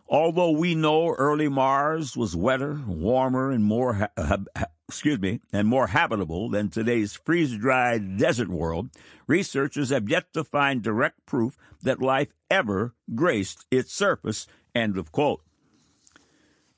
Although 0.10 0.52
we 0.52 0.76
know 0.76 1.10
early 1.10 1.50
Mars 1.50 2.18
was 2.18 2.36
wetter, 2.36 2.82
warmer, 2.88 3.52
and 3.52 3.64
more 3.64 3.94
ha- 3.94 4.10
ha- 4.18 4.66
excuse 4.88 5.20
me, 5.20 5.42
and 5.54 5.68
more 5.68 5.88
habitable 5.88 6.50
than 6.50 6.70
today's 6.70 7.14
freeze-dried 7.14 8.18
desert 8.18 8.50
world, 8.50 8.90
researchers 9.28 9.90
have 9.90 10.10
yet 10.10 10.34
to 10.34 10.44
find 10.44 10.82
direct 10.82 11.26
proof 11.26 11.58
that 11.84 12.02
life 12.02 12.34
ever 12.50 12.94
graced 13.16 13.66
its 13.70 13.94
surface. 13.94 14.48
End 14.74 14.98
of 14.98 15.12
quote. 15.12 15.42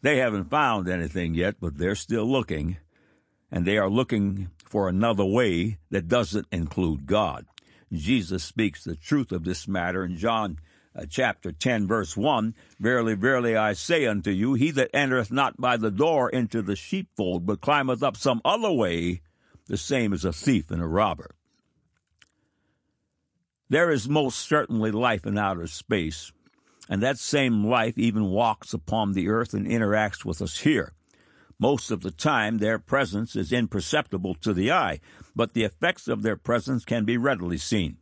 They 0.02 0.18
haven't 0.18 0.50
found 0.50 0.88
anything 0.88 1.36
yet, 1.36 1.56
but 1.60 1.78
they're 1.78 1.96
still 1.96 2.26
looking, 2.26 2.78
and 3.52 3.66
they 3.66 3.78
are 3.78 3.90
looking 3.90 4.50
for 4.70 4.88
another 4.88 5.26
way 5.26 5.80
that 5.90 6.08
doesn't 6.08 6.48
include 6.52 7.06
God. 7.06 7.46
Jesus 7.92 8.44
speaks 8.44 8.84
the 8.84 8.96
truth 8.96 9.32
of 9.32 9.44
this 9.44 9.68
matter 9.68 10.06
in 10.06 10.16
John 10.16 10.60
uh, 10.96 11.06
chapter 11.10 11.52
10, 11.52 11.88
verse 11.88 12.16
1 12.16 12.54
Verily, 12.80 13.16
verily, 13.16 13.56
I 13.56 13.74
say 13.74 14.06
unto 14.06 14.32
you, 14.32 14.54
he 14.54 14.72
that 14.72 14.96
entereth 14.96 15.32
not 15.32 15.58
by 15.58 15.78
the 15.78 15.92
door 15.92 16.30
into 16.30 16.62
the 16.62 16.76
sheepfold, 16.76 17.46
but 17.46 17.62
climbeth 17.62 18.04
up 18.04 18.16
some 18.16 18.42
other 18.46 18.72
way, 18.72 19.22
the 19.68 19.78
same 19.78 20.14
is 20.14 20.26
a 20.26 20.34
thief 20.34 20.72
and 20.72 20.82
a 20.82 20.88
robber. 20.88 21.36
There 23.70 23.92
is 23.92 24.10
most 24.10 24.40
certainly 24.40 24.92
life 24.92 25.26
in 25.26 25.38
outer 25.38 25.68
space, 25.68 26.32
and 26.90 27.04
that 27.04 27.20
same 27.20 27.64
life 27.66 27.98
even 27.98 28.32
walks 28.32 28.74
upon 28.74 29.14
the 29.14 29.30
earth 29.30 29.54
and 29.54 29.68
interacts 29.68 30.26
with 30.26 30.42
us 30.42 30.60
here. 30.60 30.94
Most 31.60 31.92
of 31.92 32.02
the 32.02 32.12
time, 32.12 32.60
their 32.60 32.80
presence 32.80 33.36
is 33.36 33.52
imperceptible 33.52 34.34
to 34.36 34.54
the 34.54 34.72
eye, 34.72 35.02
but 35.36 35.54
the 35.54 35.64
effects 35.64 36.08
of 36.08 36.22
their 36.22 36.38
presence 36.38 36.86
can 36.86 37.04
be 37.04 37.18
readily 37.18 37.58
seen. 37.58 37.98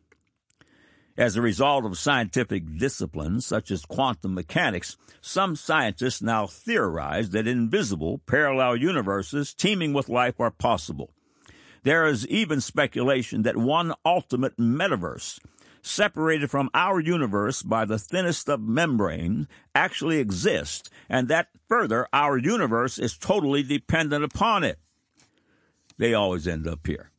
As 1.17 1.35
a 1.35 1.41
result 1.41 1.83
of 1.83 1.97
scientific 1.97 2.77
disciplines 2.77 3.47
such 3.47 3.71
as 3.71 3.83
quantum 3.83 4.35
mechanics, 4.35 4.95
some 5.19 5.55
scientists 5.55 6.21
now 6.21 6.45
theorize 6.45 7.31
that 7.31 7.47
invisible 7.47 8.19
parallel 8.27 8.75
universes 8.75 9.55
teeming 9.55 9.93
with 9.93 10.07
life 10.07 10.39
are 10.39 10.51
possible. 10.51 11.09
There 11.81 12.05
is 12.05 12.27
even 12.27 12.61
speculation 12.61 13.41
that 13.41 13.57
one 13.57 13.93
ultimate 14.05 14.57
metaverse 14.57 15.39
separated 15.87 16.51
from 16.51 16.69
our 16.73 16.99
universe 16.99 17.63
by 17.63 17.85
the 17.85 17.97
thinnest 17.97 18.49
of 18.49 18.61
membranes, 18.61 19.47
actually 19.73 20.19
exist, 20.19 20.89
and 21.09 21.27
that 21.27 21.47
further, 21.67 22.07
our 22.13 22.37
universe 22.37 22.99
is 22.99 23.17
totally 23.17 23.63
dependent 23.63 24.23
upon 24.23 24.63
it. 24.63 24.79
They 25.97 26.13
always 26.13 26.47
end 26.47 26.67
up 26.67 26.85
here. 26.85 27.11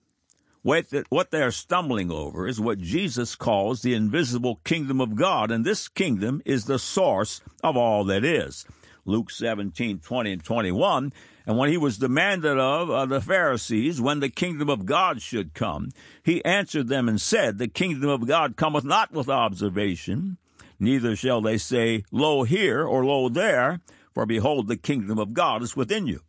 What 0.63 1.31
they 1.31 1.43
are 1.43 1.51
stumbling 1.51 2.11
over 2.11 2.47
is 2.47 2.61
what 2.61 2.79
Jesus 2.79 3.37
calls 3.37 3.81
the 3.81 3.95
invisible 3.95 4.61
kingdom 4.65 5.01
of 5.01 5.17
God, 5.17 5.51
and 5.51 5.65
this 5.65 5.89
kingdom 5.89 6.43
is 6.45 6.67
the 6.67 6.79
source 6.79 7.41
of 7.63 7.77
all 7.77 8.05
that 8.05 8.25
is. 8.25 8.67
Luke 9.05 9.31
17, 9.31 10.01
20 10.01 10.33
and 10.33 10.45
21. 10.45 11.13
And 11.49 11.57
when 11.57 11.71
he 11.71 11.79
was 11.79 11.97
demanded 11.97 12.59
of 12.59 12.91
uh, 12.91 13.07
the 13.07 13.23
Pharisees 13.23 14.03
when 14.03 14.21
the 14.21 14.29
kingdom 14.29 14.69
of 14.69 14.85
God 14.85 15.23
should 15.23 15.55
come, 15.55 15.89
he 16.23 16.45
answered 16.45 16.89
them 16.89 17.09
and 17.09 17.19
said, 17.19 17.57
The 17.57 17.69
kingdom 17.69 18.11
of 18.11 18.29
God 18.29 18.55
cometh 18.57 18.85
not 18.85 19.13
with 19.13 19.31
observation, 19.31 20.37
neither 20.79 21.17
shall 21.17 21.41
they 21.41 21.57
say, 21.57 22.05
Lo 22.13 22.43
here 22.43 22.85
or 22.85 23.03
lo 23.03 23.31
there, 23.31 23.81
for 24.13 24.27
behold, 24.27 24.69
the 24.69 24.77
kingdom 24.77 25.19
of 25.19 25.33
God 25.33 25.63
is 25.63 25.75
within 25.75 26.07
you. 26.07 26.21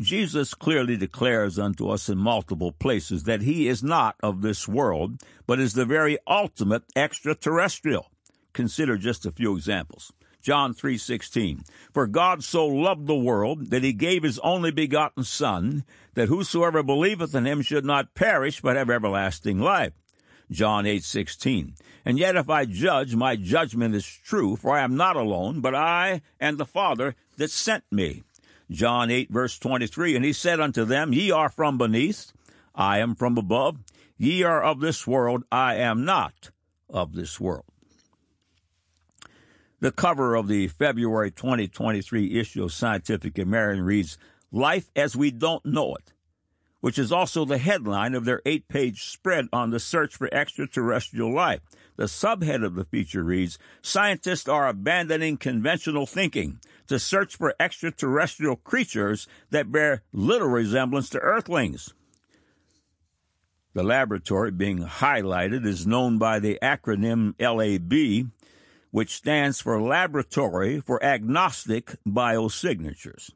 Jesus 0.00 0.54
clearly 0.54 0.96
declares 0.96 1.58
unto 1.58 1.90
us 1.90 2.08
in 2.08 2.16
multiple 2.16 2.72
places 2.72 3.24
that 3.24 3.42
he 3.42 3.68
is 3.68 3.82
not 3.82 4.16
of 4.22 4.40
this 4.40 4.66
world, 4.66 5.22
but 5.46 5.60
is 5.60 5.74
the 5.74 5.84
very 5.84 6.16
ultimate 6.26 6.84
extraterrestrial. 6.96 8.10
Consider 8.54 8.96
just 8.96 9.26
a 9.26 9.32
few 9.32 9.54
examples. 9.54 10.14
John 10.42 10.74
3:16 10.74 11.64
For 11.92 12.08
God 12.08 12.42
so 12.42 12.66
loved 12.66 13.06
the 13.06 13.14
world 13.14 13.70
that 13.70 13.84
he 13.84 13.92
gave 13.92 14.24
his 14.24 14.40
only 14.40 14.72
begotten 14.72 15.22
son 15.22 15.84
that 16.14 16.28
whosoever 16.28 16.82
believeth 16.82 17.34
in 17.34 17.46
him 17.46 17.62
should 17.62 17.84
not 17.84 18.14
perish 18.14 18.60
but 18.60 18.74
have 18.74 18.90
everlasting 18.90 19.60
life. 19.60 19.92
John 20.50 20.84
8:16 20.84 21.74
And 22.04 22.18
yet 22.18 22.34
if 22.34 22.50
I 22.50 22.64
judge 22.64 23.14
my 23.14 23.36
judgment 23.36 23.94
is 23.94 24.04
true 24.04 24.56
for 24.56 24.76
I 24.76 24.82
am 24.82 24.96
not 24.96 25.14
alone 25.14 25.60
but 25.60 25.76
I 25.76 26.22
and 26.40 26.58
the 26.58 26.66
Father 26.66 27.14
that 27.36 27.52
sent 27.52 27.84
me. 27.92 28.24
John 28.68 29.12
8 29.12 29.30
verse 29.30 29.56
23 29.60 30.16
And 30.16 30.24
he 30.24 30.32
said 30.32 30.58
unto 30.58 30.84
them 30.84 31.12
Ye 31.12 31.30
are 31.30 31.50
from 31.50 31.78
beneath 31.78 32.32
I 32.74 32.98
am 32.98 33.14
from 33.14 33.38
above 33.38 33.78
ye 34.18 34.42
are 34.42 34.62
of 34.62 34.80
this 34.80 35.06
world 35.06 35.44
I 35.52 35.76
am 35.76 36.04
not 36.04 36.50
of 36.90 37.14
this 37.14 37.40
world. 37.40 37.71
The 39.82 39.90
cover 39.90 40.36
of 40.36 40.46
the 40.46 40.68
February 40.68 41.32
2023 41.32 42.38
issue 42.38 42.62
of 42.62 42.72
Scientific 42.72 43.36
American 43.36 43.82
reads, 43.82 44.16
Life 44.52 44.88
as 44.94 45.16
We 45.16 45.32
Don't 45.32 45.66
Know 45.66 45.96
It, 45.96 46.12
which 46.78 47.00
is 47.00 47.10
also 47.10 47.44
the 47.44 47.58
headline 47.58 48.14
of 48.14 48.24
their 48.24 48.40
eight 48.46 48.68
page 48.68 49.02
spread 49.02 49.48
on 49.52 49.70
the 49.70 49.80
search 49.80 50.14
for 50.14 50.32
extraterrestrial 50.32 51.34
life. 51.34 51.62
The 51.96 52.04
subhead 52.04 52.64
of 52.64 52.76
the 52.76 52.84
feature 52.84 53.24
reads, 53.24 53.58
Scientists 53.82 54.46
are 54.46 54.68
abandoning 54.68 55.36
conventional 55.36 56.06
thinking 56.06 56.60
to 56.86 57.00
search 57.00 57.34
for 57.34 57.56
extraterrestrial 57.58 58.54
creatures 58.54 59.26
that 59.50 59.72
bear 59.72 60.04
little 60.12 60.46
resemblance 60.46 61.10
to 61.10 61.18
Earthlings. 61.18 61.92
The 63.74 63.82
laboratory 63.82 64.52
being 64.52 64.84
highlighted 64.84 65.66
is 65.66 65.88
known 65.88 66.18
by 66.18 66.38
the 66.38 66.56
acronym 66.62 67.34
LAB, 67.40 68.30
which 68.92 69.16
stands 69.16 69.60
for 69.60 69.82
Laboratory 69.82 70.78
for 70.78 71.02
Agnostic 71.02 71.96
Biosignatures. 72.06 73.30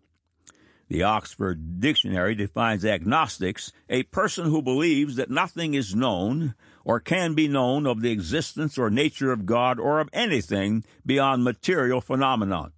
The 0.89 1.03
Oxford 1.03 1.81
Dictionary 1.81 2.37
defines 2.37 2.85
agnostics 2.85 3.73
a 3.89 4.05
person 4.05 4.45
who 4.45 4.63
believes 4.63 5.17
that 5.17 5.31
nothing 5.31 5.75
is 5.75 5.97
known 5.97 6.55
or 6.85 7.01
can 7.01 7.35
be 7.35 7.49
known 7.49 7.87
of 7.87 8.03
the 8.03 8.13
existence 8.13 8.79
or 8.79 8.91
nature 8.91 9.33
of 9.33 9.47
God 9.47 9.81
or 9.81 9.99
of 9.99 10.11
anything 10.13 10.85
beyond 11.05 11.43
material 11.43 12.01
phenomenon. 12.01 12.73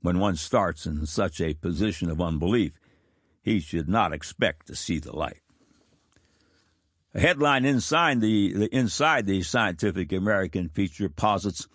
When 0.00 0.18
one 0.18 0.36
starts 0.36 0.86
in 0.86 1.04
such 1.04 1.40
a 1.40 1.52
position 1.52 2.10
of 2.10 2.22
unbelief, 2.22 2.72
he 3.42 3.60
should 3.60 3.88
not 3.88 4.14
expect 4.14 4.68
to 4.68 4.76
see 4.76 4.98
the 4.98 5.14
light. 5.14 5.42
A 7.14 7.20
headline 7.20 7.64
inside 7.64 8.20
the, 8.20 8.52
the 8.52 8.76
inside 8.76 9.26
the 9.26 9.42
Scientific 9.42 10.12
American 10.12 10.68
feature 10.68 11.08
posits 11.08 11.66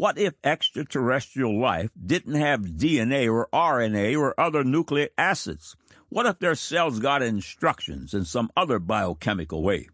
what 0.00 0.16
if 0.16 0.32
extraterrestrial 0.42 1.60
life 1.60 1.90
didn't 2.06 2.36
have 2.36 2.62
DNA 2.62 3.30
or 3.30 3.50
RNA 3.52 4.18
or 4.18 4.40
other 4.40 4.64
nucleic 4.64 5.12
acids? 5.18 5.76
What 6.08 6.24
if 6.24 6.38
their 6.38 6.54
cells 6.54 7.00
got 7.00 7.20
instructions 7.20 8.14
in 8.14 8.24
some 8.24 8.50
other 8.56 8.78
biochemical 8.78 9.62
way? 9.62 9.88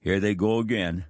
Here 0.00 0.18
they 0.18 0.34
go 0.34 0.58
again, 0.58 1.04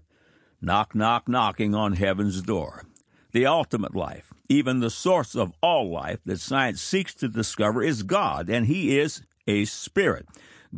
knock, 0.61 0.95
knock, 0.95 1.29
knocking 1.29 1.75
on 1.75 1.95
heaven's 1.95 2.43
door. 2.43 2.85
The 3.33 3.47
ultimate 3.47 3.97
life, 3.97 4.35
even 4.51 4.81
the 4.81 4.91
source 4.91 5.35
of 5.35 5.55
all 5.63 5.91
life 5.91 6.19
that 6.27 6.41
science 6.41 6.83
seeks 6.83 7.15
to 7.15 7.29
discover, 7.29 7.83
is 7.83 8.03
God, 8.03 8.51
and 8.51 8.67
He 8.67 8.99
is 8.99 9.23
a 9.47 9.65
spirit. 9.65 10.27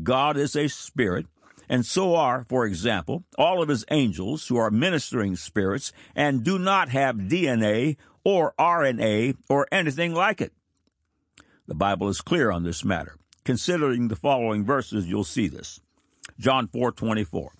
God 0.01 0.37
is 0.37 0.55
a 0.55 0.69
spirit, 0.69 1.27
and 1.69 1.85
so 1.85 2.15
are, 2.15 2.45
for 2.45 2.67
example, 2.67 3.25
all 3.39 3.63
of 3.63 3.69
his 3.69 3.85
angels 3.91 4.47
who 4.49 4.57
are 4.57 4.71
ministering 4.71 5.37
spirits 5.37 5.93
and 6.15 6.45
do 6.45 6.59
not 6.59 6.89
have 6.91 7.17
DNA 7.17 7.97
or 8.25 8.55
RNA 8.59 9.37
or 9.49 9.67
anything 9.71 10.15
like 10.15 10.41
it. 10.41 10.53
The 11.67 11.75
Bible 11.75 12.09
is 12.09 12.21
clear 12.21 12.51
on 12.51 12.63
this 12.63 12.85
matter. 12.85 13.17
Considering 13.45 14.09
the 14.09 14.17
following 14.17 14.65
verses, 14.65 15.07
you'll 15.07 15.25
see 15.25 15.49
this. 15.49 15.81
John 16.39 16.69
4:24. 16.69 17.51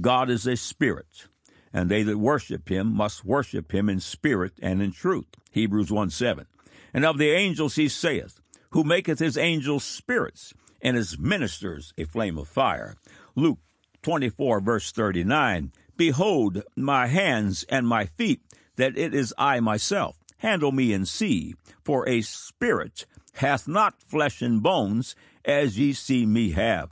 God 0.00 0.30
is 0.30 0.46
a 0.46 0.56
spirit, 0.56 1.28
and 1.72 1.90
they 1.90 2.02
that 2.02 2.18
worship 2.18 2.68
him 2.68 2.94
must 2.94 3.24
worship 3.24 3.72
him 3.72 3.88
in 3.88 4.00
spirit 4.00 4.52
and 4.62 4.80
in 4.80 4.92
truth. 4.92 5.26
Hebrews 5.50 5.90
1 5.90 6.10
7. 6.10 6.46
And 6.94 7.04
of 7.04 7.18
the 7.18 7.30
angels 7.30 7.74
he 7.74 7.88
saith, 7.88 8.40
Who 8.70 8.84
maketh 8.84 9.18
his 9.18 9.36
angels 9.36 9.84
spirits, 9.84 10.54
and 10.82 10.96
his 10.96 11.18
ministers 11.18 11.92
a 11.98 12.04
flame 12.04 12.38
of 12.38 12.48
fire. 12.48 12.96
Luke 13.34 13.58
24, 14.02 14.60
verse 14.60 14.92
39. 14.92 15.72
Behold 15.96 16.62
my 16.76 17.06
hands 17.06 17.64
and 17.68 17.86
my 17.86 18.06
feet, 18.06 18.40
that 18.76 18.96
it 18.96 19.14
is 19.14 19.34
I 19.36 19.60
myself. 19.60 20.16
Handle 20.38 20.72
me 20.72 20.92
and 20.92 21.06
see, 21.06 21.54
for 21.84 22.08
a 22.08 22.22
spirit 22.22 23.04
hath 23.34 23.68
not 23.68 24.02
flesh 24.02 24.40
and 24.42 24.62
bones, 24.62 25.14
as 25.44 25.78
ye 25.78 25.92
see 25.92 26.24
me 26.24 26.52
have. 26.52 26.90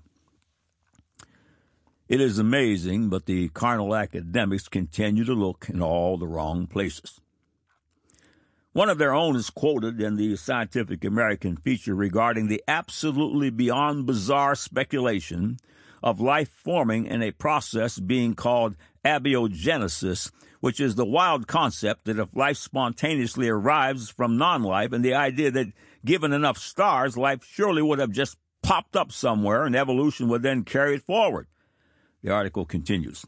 It 2.09 2.21
is 2.21 2.39
amazing, 2.39 3.09
but 3.09 3.27
the 3.27 3.49
carnal 3.51 3.95
academics 3.95 4.69
continue 4.69 5.25
to 5.25 5.35
look 5.35 5.67
in 5.69 5.83
all 5.83 6.17
the 6.17 6.27
wrong 6.27 6.67
places. 6.67 7.21
One 8.73 8.89
of 8.89 8.99
their 8.99 9.13
own 9.13 9.37
is 9.37 9.51
quoted 9.51 10.01
in 10.01 10.17
the 10.17 10.37
Scientific 10.37 11.05
American 11.05 11.57
feature 11.57 11.95
regarding 11.95 12.49
the 12.49 12.63
absolutely 12.69 13.51
beyond 13.51 14.07
bizarre 14.07 14.55
speculation 14.55 15.59
of 16.03 16.21
life 16.21 16.49
forming 16.49 17.07
in 17.07 17.23
a 17.23 17.31
process 17.31 17.99
being 17.99 18.35
called 18.35 18.77
abiogenesis, 19.05 20.31
which 20.61 20.81
is 20.81 20.95
the 20.95 21.07
wild 21.07 21.47
concept 21.47 22.05
that 22.05 22.19
if 22.19 22.35
life 22.35 22.57
spontaneously 22.57 23.49
arrives 23.49 24.11
from 24.11 24.37
non 24.37 24.63
life, 24.63 24.93
and 24.93 25.05
the 25.05 25.15
idea 25.15 25.51
that 25.51 25.73
given 26.05 26.33
enough 26.33 26.59
stars, 26.59 27.17
life 27.17 27.45
surely 27.45 27.83
would 27.83 27.99
have 27.99 28.11
just 28.11 28.37
popped 28.63 28.97
up 28.97 29.13
somewhere 29.13 29.65
and 29.65 29.77
evolution 29.77 30.29
would 30.29 30.43
then 30.43 30.65
carry 30.65 30.97
it 30.97 31.03
forward. 31.03 31.47
The 32.23 32.31
article 32.31 32.65
continues. 32.65 33.25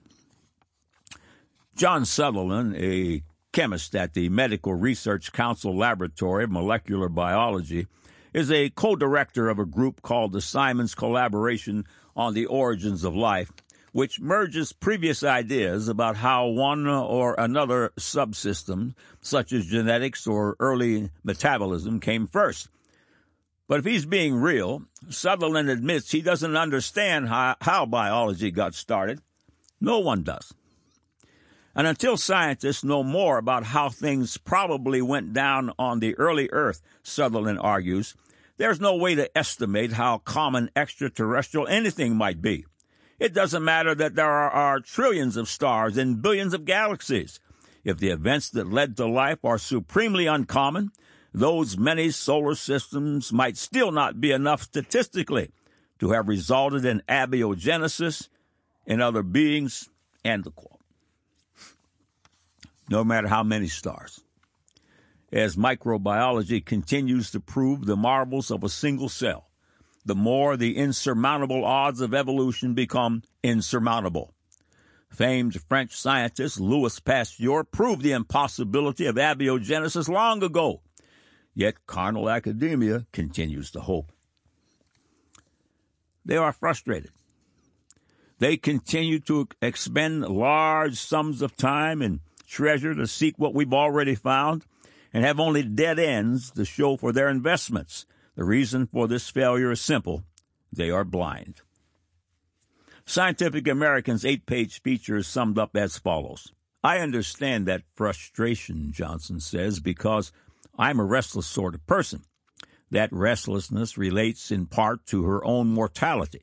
John 1.77 2.05
Sutherland, 2.05 2.77
a 2.77 3.23
chemist 3.53 3.95
at 3.95 4.15
the 4.15 4.29
Medical 4.29 4.75
Research 4.75 5.33
Council 5.33 5.77
Laboratory 5.77 6.45
of 6.45 6.51
Molecular 6.51 7.09
Biology, 7.09 7.87
is 8.33 8.51
a 8.51 8.71
co 8.71 8.97
director 8.97 9.49
of 9.49 9.59
a 9.59 9.65
group 9.65 10.03
called 10.03 10.33
the 10.33 10.41
Simons 10.41 10.95
Collaboration 10.95 11.85
on 12.17 12.35
the 12.35 12.47
Origins 12.47 13.05
of 13.05 13.15
Life, 13.15 13.51
which 13.93 14.21
merges 14.21 14.73
previous 14.73 15.23
ideas 15.23 15.89
about 15.89 16.17
how 16.17 16.47
one 16.47 16.87
or 16.87 17.35
another 17.39 17.93
subsystem, 17.99 18.95
such 19.21 19.53
as 19.53 19.67
genetics 19.67 20.27
or 20.27 20.57
early 20.61 21.11
metabolism, 21.25 22.01
came 22.01 22.27
first. 22.27 22.69
But 23.69 23.79
if 23.79 23.85
he's 23.85 24.07
being 24.07 24.35
real, 24.35 24.83
Sutherland 25.11 25.71
admits 25.71 26.11
he 26.11 26.23
doesn't 26.23 26.57
understand 26.57 27.29
how, 27.29 27.57
how 27.61 27.87
biology 27.87 28.51
got 28.51 28.75
started. 28.75 29.21
No 29.81 30.01
one 30.01 30.25
does. 30.25 30.53
And 31.75 31.87
until 31.87 32.17
scientists 32.17 32.83
know 32.83 33.05
more 33.05 33.39
about 33.39 33.65
how 33.65 33.89
things 33.89 34.37
probably 34.37 35.01
went 35.01 35.33
down 35.33 35.73
on 35.79 36.01
the 36.01 36.17
early 36.17 36.49
Earth, 36.51 36.83
Sutherland 37.03 37.61
argues, 37.61 38.17
there's 38.61 38.79
no 38.79 38.95
way 38.95 39.15
to 39.15 39.39
estimate 39.39 39.93
how 39.93 40.19
common 40.19 40.71
extraterrestrial 40.77 41.67
anything 41.67 42.15
might 42.15 42.43
be. 42.43 42.67
It 43.19 43.33
doesn't 43.33 43.65
matter 43.65 43.95
that 43.95 44.15
there 44.17 44.31
are, 44.31 44.51
are, 44.51 44.81
trillions 44.81 45.39
of 45.39 45.49
stars 45.49 45.97
and 45.97 46.21
billions 46.21 46.53
of 46.53 46.67
galaxies. 46.67 47.41
If 47.85 47.97
the 47.97 48.11
events 48.11 48.51
that 48.51 48.71
led 48.71 48.99
to 48.99 49.07
life 49.07 49.43
are 49.47 49.57
supremely 49.57 50.27
uncommon, 50.27 50.91
those 51.33 51.79
many 51.79 52.11
solar 52.11 52.55
systems 52.55 53.33
might 53.33 53.57
still 53.57 53.93
not 53.93 54.21
be 54.21 54.31
enough 54.31 54.61
statistically 54.61 55.53
to 55.99 56.11
have 56.11 56.29
resulted 56.29 56.85
in 56.85 57.03
abiogenesis 57.09 58.29
in 58.87 59.01
other 59.01 59.23
beings. 59.23 59.89
End 60.23 60.45
the 60.45 60.51
quote 60.51 60.81
no 62.91 63.05
matter 63.05 63.29
how 63.29 63.45
many 63.45 63.69
stars. 63.69 64.21
As 65.33 65.55
microbiology 65.55 66.65
continues 66.65 67.31
to 67.31 67.41
prove 67.41 67.87
the 67.87 67.97
marvels 67.97 68.51
of 68.51 68.65
a 68.65 68.69
single 68.69 69.09
cell, 69.09 69.49
the 70.05 70.17
more 70.17 70.57
the 70.57 70.77
insurmountable 70.77 71.65
odds 71.65 72.01
of 72.01 72.15
evolution 72.15 72.75
become 72.75 73.23
insurmountable. 73.43 74.35
Famed 75.09 75.61
French 75.69 75.93
scientist 75.93 76.59
Louis 76.59 76.99
Pasteur 77.01 77.65
proved 77.65 78.03
the 78.03 78.13
impossibility 78.13 79.07
of 79.07 79.17
abiogenesis 79.17 80.09
long 80.09 80.43
ago. 80.43 80.83
Yet 81.55 81.87
carnal 81.87 82.31
academia 82.31 83.07
continues 83.13 83.71
to 83.73 83.81
hope. 83.81 84.13
They 86.25 86.37
are 86.37 86.53
frustrated. 86.53 87.11
They 88.39 88.57
continue 88.57 89.21
to 89.21 89.49
expend 89.61 90.23
large 90.23 90.97
sums 90.97 91.43
of 91.43 91.57
time 91.57 92.03
and 92.03 92.21
treasure 92.47 92.95
to 92.95 93.07
seek 93.07 93.39
what 93.39 93.55
we've 93.55 93.75
already 93.75 94.15
found 94.15 94.65
and 95.13 95.25
have 95.25 95.41
only 95.41 95.63
dead 95.63 95.99
ends 95.99 96.51
to 96.53 96.65
show 96.65 96.97
for 96.97 97.13
their 97.13 97.29
investments. 97.29 98.07
The 98.37 98.45
reason 98.45 98.87
for 98.87 99.09
this 99.09 99.29
failure 99.29 99.71
is 99.71 99.81
simple 99.81 100.25
they 100.73 100.91
are 100.91 101.05
blind. 101.05 101.63
Scientific 103.05 103.67
American's 103.67 104.25
eight 104.25 104.47
page 104.47 104.83
feature 104.83 105.17
is 105.17 105.27
summed 105.27 105.59
up 105.59 105.77
as 105.77 105.99
follows 105.99 106.53
I 106.83 106.99
understand 106.99 107.67
that 107.67 107.83
frustration, 107.95 108.93
Johnson 108.93 109.41
says, 109.41 109.81
because 109.81 110.33
I'm 110.79 110.99
a 110.99 111.05
restless 111.05 111.47
sort 111.47 111.75
of 111.75 111.87
person. 111.87 112.23
That 112.91 113.13
restlessness 113.13 113.99
relates 113.99 114.51
in 114.51 114.67
part 114.67 115.05
to 115.07 115.25
her 115.25 115.45
own 115.45 115.69
mortality, 115.69 116.43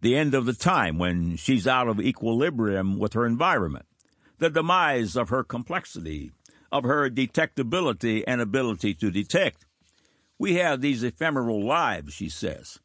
the 0.00 0.16
end 0.16 0.34
of 0.34 0.46
the 0.46 0.54
time 0.54 0.98
when 0.98 1.36
she's 1.36 1.66
out 1.66 1.88
of 1.88 2.00
equilibrium 2.00 2.98
with 2.98 3.12
her 3.12 3.26
environment 3.26 3.86
the 4.40 4.50
demise 4.50 5.16
of 5.16 5.28
her 5.28 5.44
complexity, 5.44 6.32
of 6.72 6.84
her 6.84 7.10
detectability 7.10 8.24
and 8.26 8.40
ability 8.40 8.94
to 8.94 9.10
detect. 9.10 9.66
We 10.38 10.54
have 10.54 10.80
these 10.80 11.02
ephemeral 11.02 11.64
lives, 11.64 12.14
she 12.14 12.28
says. 12.28 12.78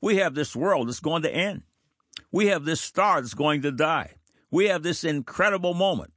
We 0.00 0.16
have 0.16 0.34
this 0.34 0.54
world 0.54 0.88
that's 0.88 1.00
going 1.00 1.22
to 1.22 1.34
end. 1.34 1.62
We 2.30 2.46
have 2.46 2.64
this 2.64 2.80
star 2.80 3.20
that's 3.20 3.34
going 3.34 3.62
to 3.62 3.72
die. 3.72 4.14
We 4.50 4.66
have 4.68 4.82
this 4.82 5.04
incredible 5.04 5.74
moment. 5.74 6.12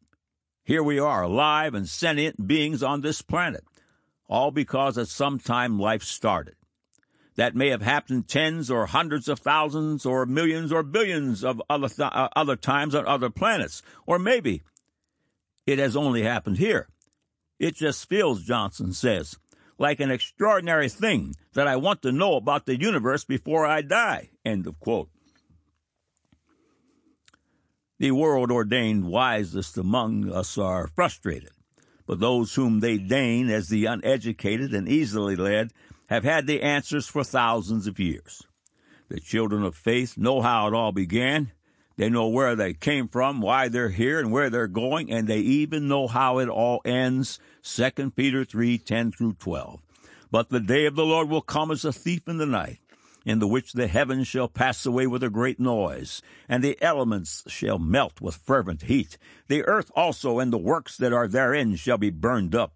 Here 0.64 0.84
we 0.84 1.00
are, 1.00 1.24
alive 1.24 1.74
and 1.74 1.88
sentient 1.88 2.48
beings 2.48 2.84
on 2.84 3.02
this 3.02 3.22
planet, 3.22 3.64
all 4.28 4.52
because 4.52 4.98
at 4.98 5.08
some 5.08 5.40
time 5.40 5.80
life 5.80 6.04
started. 6.04 6.56
That 7.36 7.56
may 7.56 7.70
have 7.70 7.82
happened 7.82 8.28
tens 8.28 8.70
or 8.70 8.88
hundreds 8.88 9.28
of 9.28 9.40
thousands 9.40 10.06
or 10.06 10.26
millions 10.26 10.72
or 10.72 10.84
billions 10.84 11.44
of 11.44 11.62
other, 11.70 11.88
th- 11.88 12.10
uh, 12.12 12.30
other 12.36 12.56
times 12.56 12.96
on 12.96 13.06
other 13.08 13.30
planets. 13.30 13.82
Or 14.06 14.20
maybe 14.20 14.64
it 15.66 15.80
has 15.80 15.96
only 15.96 16.24
happened 16.24 16.58
here. 16.58 16.90
It 17.60 17.76
just 17.76 18.08
feels, 18.08 18.44
Johnson 18.44 18.94
says, 18.94 19.36
like 19.80 20.00
an 20.00 20.12
extraordinary 20.12 20.90
thing 20.90 21.36
that 21.54 21.68
I 21.68 21.76
want 21.76 22.02
to 22.04 22.12
know 22.12 22.36
about 22.36 22.66
the 22.66 22.80
universe 22.80 23.24
before 23.24 23.66
I 23.66 23.82
die. 23.82 24.30
End 24.46 24.68
of 24.68 24.80
quote. 24.80 25.10
The 28.00 28.12
world 28.12 28.52
ordained 28.52 29.06
wisest 29.06 29.78
among 29.78 30.32
us 30.32 30.58
are 30.58 30.88
frustrated, 30.88 31.50
but 32.06 32.20
those 32.20 32.54
whom 32.54 32.80
they 32.80 32.98
deign 32.98 33.50
as 33.50 33.70
the 33.70 33.86
uneducated 33.86 34.74
and 34.74 34.88
easily 34.88 35.36
led 35.36 35.72
have 36.10 36.24
had 36.24 36.46
the 36.46 36.62
answers 36.62 37.08
for 37.08 37.24
thousands 37.24 37.88
of 37.88 38.00
years. 38.00 38.44
The 39.10 39.20
children 39.20 39.64
of 39.64 39.76
faith 39.76 40.16
know 40.18 40.42
how 40.42 40.68
it 40.68 40.74
all 40.76 40.92
began 40.92 41.52
they 41.98 42.10
know 42.10 42.28
where 42.28 42.56
they 42.56 42.74
came 42.74 43.08
from, 43.08 43.42
why 43.42 43.68
they're 43.68 43.90
here, 43.90 44.20
and 44.20 44.32
where 44.32 44.52
they're 44.52 44.68
going, 44.68 45.12
and 45.12 45.28
they 45.28 45.40
even 45.40 45.88
know 45.88 46.08
how 46.08 46.38
it 46.38 46.48
all 46.48 46.80
ends. 46.86 47.40
2 47.64 48.12
Peter 48.12 48.46
3 48.46 48.78
10 48.78 49.12
through 49.12 49.34
12. 49.34 49.82
But 50.30 50.50
the 50.50 50.60
day 50.60 50.86
of 50.86 50.96
the 50.96 51.06
Lord 51.06 51.28
will 51.28 51.42
come 51.42 51.72
as 51.72 51.84
a 51.84 51.92
thief 51.92 52.28
in 52.28 52.38
the 52.38 52.46
night, 52.46 52.80
in 53.26 53.40
the 53.40 53.48
which 53.48 53.74
the 53.74 53.88
heavens 53.88 54.28
shall 54.28 54.48
pass 54.48 54.86
away 54.86 55.08
with 55.08 55.24
a 55.24 55.30
great 55.30 55.60
noise, 55.60 56.22
and 56.48 56.64
the 56.64 56.78
elements 56.82 57.44
shall 57.48 57.80
melt 57.80 58.22
with 58.22 58.36
fervent 58.36 58.84
heat. 58.84 59.18
The 59.48 59.66
earth 59.66 59.92
also 59.96 60.40
and 60.40 60.54
the 60.54 60.58
works 60.58 60.98
that 60.98 61.14
are 61.14 61.28
therein 61.28 61.76
shall 61.78 61.98
be 61.98 62.12
burned 62.12 62.54
up. 62.54 62.74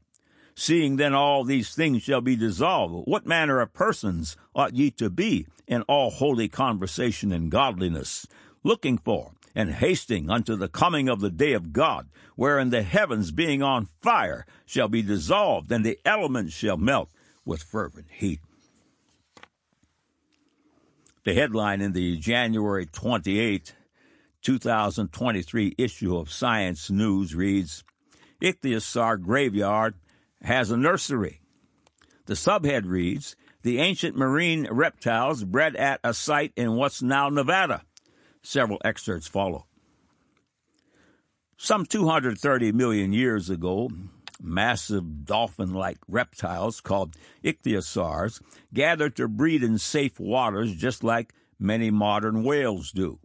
Seeing 0.56 0.96
then 0.96 1.14
all 1.14 1.44
these 1.44 1.76
things 1.76 2.04
shall 2.04 2.22
be 2.22 2.36
dissolved, 2.36 3.08
what 3.08 3.26
manner 3.26 3.62
of 3.62 3.74
persons 3.74 4.36
ought 4.56 4.76
ye 4.76 4.92
to 4.92 5.10
be 5.10 5.48
in 5.68 5.84
all 5.84 6.10
holy 6.10 6.50
conversation 6.50 7.32
and 7.32 7.50
godliness, 7.50 8.28
looking 8.64 8.98
for 8.98 9.32
and 9.54 9.72
hasting 9.72 10.30
unto 10.30 10.56
the 10.56 10.68
coming 10.68 11.10
of 11.10 11.20
the 11.20 11.30
day 11.30 11.54
of 11.54 11.74
God, 11.74 12.08
wherein 12.36 12.70
the 12.70 12.84
heavens 12.84 13.32
being 13.32 13.62
on 13.62 13.88
fire 14.02 14.46
shall 14.66 14.88
be 14.88 15.02
dissolved, 15.02 15.72
and 15.72 15.86
the 15.86 16.00
elements 16.06 16.54
shall 16.54 16.78
melt 16.78 17.10
with 17.46 17.64
fervent 17.64 18.08
heat. 18.10 18.40
The 21.24 21.34
headline 21.34 21.82
in 21.82 21.92
the 21.92 22.18
January 22.18 22.88
28, 22.88 23.76
2023 24.42 25.76
issue 25.78 26.18
of 26.18 26.32
Science 26.32 26.90
News 26.90 27.36
reads 27.36 27.84
Ichthyosaur 28.42 29.22
Graveyard 29.22 29.94
has 30.42 30.72
a 30.72 30.78
nursery. 30.78 31.42
The 32.26 32.34
subhead 32.34 32.86
reads 32.86 33.36
The 33.62 33.80
ancient 33.80 34.18
marine 34.18 34.68
reptiles 34.72 35.44
bred 35.44 35.76
at 35.76 36.00
a 36.04 36.14
site 36.14 36.54
in 36.56 36.76
what's 36.76 37.04
now 37.04 37.30
Nevada. 37.30 37.84
Several 38.42 38.80
excerpts 38.84 39.28
follow. 39.28 39.66
Some 41.58 41.86
230 41.86 42.72
million 42.72 43.14
years 43.14 43.50
ago, 43.50 43.90
massive 44.42 45.26
dolphin 45.26 45.74
like 45.74 46.00
reptiles 46.08 46.82
called 46.82 47.16
ichthyosaurs 47.44 48.42
gathered 48.74 49.16
to 49.16 49.28
breed 49.28 49.64
in 49.64 49.78
safe 49.78 50.20
waters 50.20 50.76
just 50.76 51.04
like 51.04 51.34
many 51.60 51.92
modern 51.92 52.44
whales 52.44 52.92
do. 52.92 53.20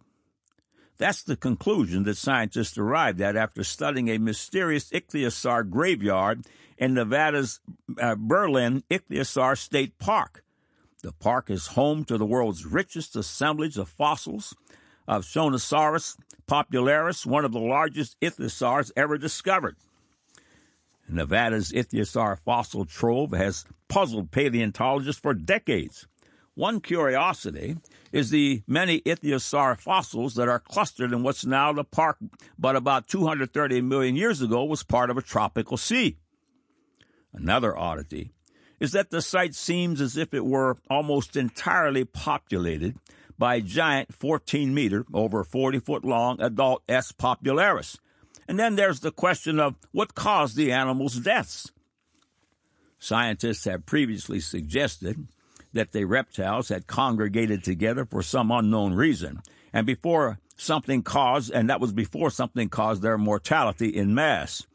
That's 0.98 1.22
the 1.22 1.36
conclusion 1.36 2.04
that 2.04 2.16
scientists 2.16 2.78
arrived 2.78 3.20
at 3.20 3.36
after 3.36 3.64
studying 3.64 4.08
a 4.08 4.18
mysterious 4.18 4.90
ichthyosaur 4.90 5.68
graveyard 5.68 6.46
in 6.78 6.94
Nevada's 6.94 7.60
uh, 8.00 8.16
Berlin 8.18 8.82
Ichthyosaur 8.90 9.58
State 9.58 9.98
Park. 9.98 10.42
The 11.02 11.12
park 11.12 11.50
is 11.50 11.68
home 11.68 12.04
to 12.06 12.16
the 12.16 12.26
world's 12.26 12.64
richest 12.64 13.14
assemblage 13.14 13.76
of 13.76 13.88
fossils 13.88 14.54
of 15.06 15.24
Shonisaurus 15.24 16.16
popularis, 16.48 17.26
one 17.26 17.44
of 17.44 17.52
the 17.52 17.60
largest 17.60 18.18
ichthyosaurs 18.20 18.92
ever 18.96 19.18
discovered. 19.18 19.76
Nevada's 21.08 21.72
ichthyosaur 21.72 22.38
fossil 22.44 22.84
trove 22.84 23.32
has 23.32 23.64
puzzled 23.88 24.30
paleontologists 24.30 25.20
for 25.20 25.34
decades. 25.34 26.06
One 26.54 26.80
curiosity 26.80 27.76
is 28.12 28.30
the 28.30 28.62
many 28.66 29.00
ichthyosaur 29.02 29.78
fossils 29.78 30.34
that 30.34 30.48
are 30.48 30.58
clustered 30.58 31.12
in 31.12 31.22
what's 31.22 31.44
now 31.44 31.72
the 31.72 31.84
park, 31.84 32.16
but 32.58 32.76
about 32.76 33.08
230 33.08 33.82
million 33.82 34.16
years 34.16 34.40
ago 34.40 34.64
was 34.64 34.82
part 34.82 35.10
of 35.10 35.18
a 35.18 35.22
tropical 35.22 35.76
sea. 35.76 36.16
Another 37.32 37.76
oddity 37.76 38.32
is 38.80 38.92
that 38.92 39.10
the 39.10 39.22
site 39.22 39.54
seems 39.54 40.00
as 40.00 40.16
if 40.16 40.32
it 40.34 40.44
were 40.44 40.76
almost 40.90 41.36
entirely 41.36 42.04
populated 42.04 42.96
by 43.38 43.56
a 43.56 43.60
giant 43.60 44.14
14 44.14 44.72
meter, 44.72 45.04
over 45.12 45.44
40 45.44 45.80
foot 45.80 46.04
long 46.04 46.40
adult 46.40 46.82
S. 46.88 47.12
popularis. 47.12 47.98
And 48.48 48.58
then 48.58 48.76
there's 48.76 49.00
the 49.00 49.10
question 49.10 49.58
of 49.58 49.74
what 49.92 50.14
caused 50.14 50.56
the 50.56 50.72
animal's 50.72 51.16
deaths. 51.16 51.70
Scientists 52.98 53.64
have 53.64 53.86
previously 53.86 54.40
suggested 54.40 55.28
that 55.72 55.92
the 55.92 56.04
reptiles 56.04 56.68
had 56.68 56.86
congregated 56.86 57.62
together 57.62 58.04
for 58.04 58.22
some 58.22 58.50
unknown 58.50 58.94
reason, 58.94 59.42
and 59.72 59.86
before 59.86 60.38
something 60.56 61.02
caused, 61.02 61.52
and 61.52 61.68
that 61.68 61.80
was 61.80 61.92
before 61.92 62.30
something 62.30 62.68
caused 62.68 63.02
their 63.02 63.18
mortality 63.18 63.88
in 63.88 64.14
mass. 64.14 64.66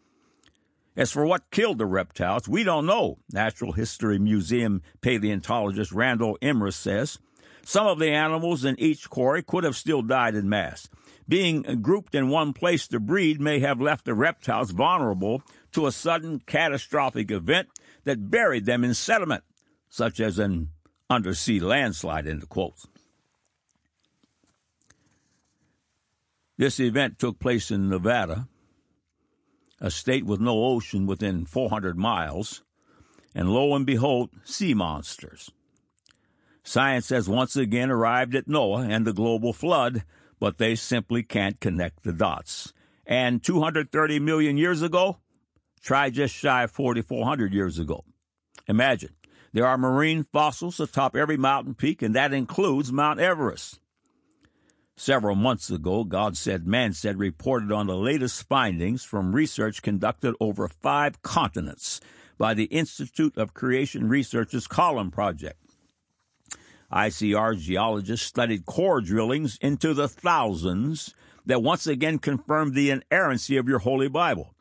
As 0.96 1.12
for 1.12 1.26
what 1.26 1.50
killed 1.52 1.78
the 1.78 1.86
reptiles, 1.86 2.48
we 2.48 2.64
don't 2.64 2.86
know, 2.86 3.18
Natural 3.32 3.72
History 3.72 4.20
Museum 4.20 4.82
paleontologist 5.02 5.92
Randall 5.92 6.38
Irmis 6.42 6.74
says. 6.74 7.18
Some 7.64 7.88
of 7.88 8.00
the 8.00 8.10
animals 8.10 8.66
in 8.66 8.80
each 8.80 9.10
quarry 9.10 9.44
could 9.44 9.64
have 9.64 9.76
still 9.76 10.02
died 10.02 10.36
in 10.36 10.50
mass. 10.50 10.90
Being 11.28 11.62
grouped 11.82 12.16
in 12.16 12.30
one 12.30 12.54
place 12.54 12.88
to 12.88 13.00
breed 13.00 13.40
may 13.40 13.60
have 13.60 13.80
left 13.80 14.06
the 14.06 14.14
reptiles 14.14 14.72
vulnerable 14.72 15.44
to 15.72 15.88
a 15.88 15.92
sudden 15.92 16.42
catastrophic 16.46 17.32
event 17.32 17.70
that 18.04 18.30
buried 18.30 18.66
them 18.66 18.84
in 18.84 18.94
sediment, 18.94 19.44
such 19.90 20.20
as 20.20 20.40
an 20.40 20.70
undersea 21.10 21.60
landslide, 21.60 22.26
the 22.26 22.46
quotes. 22.48 22.88
This 26.58 26.80
event 26.80 27.18
took 27.18 27.40
place 27.40 27.72
in 27.72 27.90
Nevada, 27.90 28.48
a 29.80 29.90
state 29.90 30.26
with 30.26 30.40
no 30.40 30.64
ocean 30.64 31.08
within 31.08 31.46
400 31.46 31.98
miles, 31.98 32.64
and 33.34 33.50
lo 33.50 33.76
and 33.76 33.86
behold, 33.86 34.30
sea 34.44 34.74
monsters. 34.74 35.50
Science 36.64 37.10
has 37.10 37.28
once 37.28 37.56
again 37.56 37.90
arrived 37.90 38.36
at 38.36 38.48
Noah 38.48 38.88
and 38.88 39.06
the 39.06 39.14
global 39.14 39.54
flood, 39.54 40.04
but 40.40 40.58
they 40.58 40.76
simply 40.76 41.24
can't 41.24 41.60
connect 41.60 42.04
the 42.04 42.14
dots. 42.14 42.74
And 43.06 43.44
230 43.44 44.20
million 44.20 44.58
years 44.58 44.82
ago, 44.82 45.18
try 45.82 46.10
just 46.10 46.36
shy 46.36 46.64
of 46.64 46.72
4,400 46.72 47.54
years 47.54 47.80
ago. 47.80 48.06
Imagine, 48.68 49.16
there 49.54 49.68
are 49.68 49.78
marine 49.78 50.24
fossils 50.24 50.80
atop 50.80 51.16
every 51.16 51.38
mountain 51.38 51.74
peak, 51.74 52.02
and 52.02 52.16
that 52.16 52.34
includes 52.34 52.92
Mount 52.92 53.20
Everest. 53.20 53.80
Several 54.96 55.36
months 55.36 55.72
ago, 55.72 56.04
God 56.04 56.38
Said, 56.38 56.68
Man 56.68 56.94
Said 56.94 57.18
reported 57.18 57.72
on 57.72 57.88
the 57.88 57.98
latest 57.98 58.48
findings 58.48 59.04
from 59.04 59.34
research 59.34 59.82
conducted 59.82 60.36
over 60.40 60.68
five 60.68 61.22
continents 61.24 62.00
by 62.38 62.54
the 62.54 62.66
Institute 62.66 63.36
of 63.36 63.54
Creation 63.54 64.08
Research's 64.08 64.68
Column 64.68 65.10
Project. 65.10 65.71
ICR 66.92 67.58
geologists 67.58 68.28
studied 68.28 68.66
core 68.66 69.00
drillings 69.00 69.58
into 69.62 69.94
the 69.94 70.08
thousands 70.08 71.16
that 71.46 71.64
once 71.64 71.88
again 71.88 72.20
confirmed 72.20 72.74
the 72.74 72.90
inerrancy 72.90 73.58
of 73.58 73.68
your 73.68 73.80
Holy 73.80 74.10
Bible. 74.10 74.54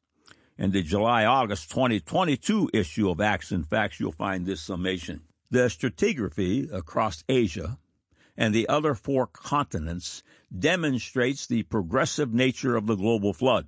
In 0.57 0.71
the 0.71 0.83
July 0.83 1.25
August 1.25 1.71
2022 1.71 2.71
issue 2.73 3.11
of 3.11 3.21
Acts 3.21 3.51
and 3.51 3.67
Facts, 3.67 3.99
you'll 3.99 4.13
find 4.13 4.47
this 4.47 4.61
summation. 4.61 5.23
The 5.51 5.69
stratigraphy 5.69 6.73
across 6.73 7.25
Asia 7.29 7.79
and 8.37 8.55
the 8.55 8.69
other 8.69 8.95
four 8.95 9.27
continents 9.27 10.23
demonstrates 10.57 11.47
the 11.47 11.65
progressive 11.65 12.33
nature 12.33 12.77
of 12.77 12.87
the 12.87 12.95
global 12.95 13.33
flood. 13.33 13.67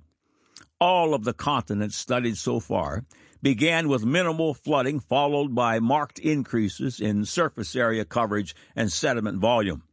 All 0.79 1.13
of 1.13 1.23
the 1.23 1.33
continents 1.33 1.95
studied 1.95 2.37
so 2.37 2.59
far 2.59 3.03
began 3.43 3.89
with 3.89 4.05
minimal 4.05 4.53
flooding, 4.53 5.01
followed 5.01 5.53
by 5.53 5.77
marked 5.79 6.17
increases 6.17 7.01
in 7.01 7.25
surface 7.25 7.75
area 7.75 8.05
coverage 8.05 8.55
and 8.75 8.91
sediment 8.91 9.37
volume. 9.37 9.83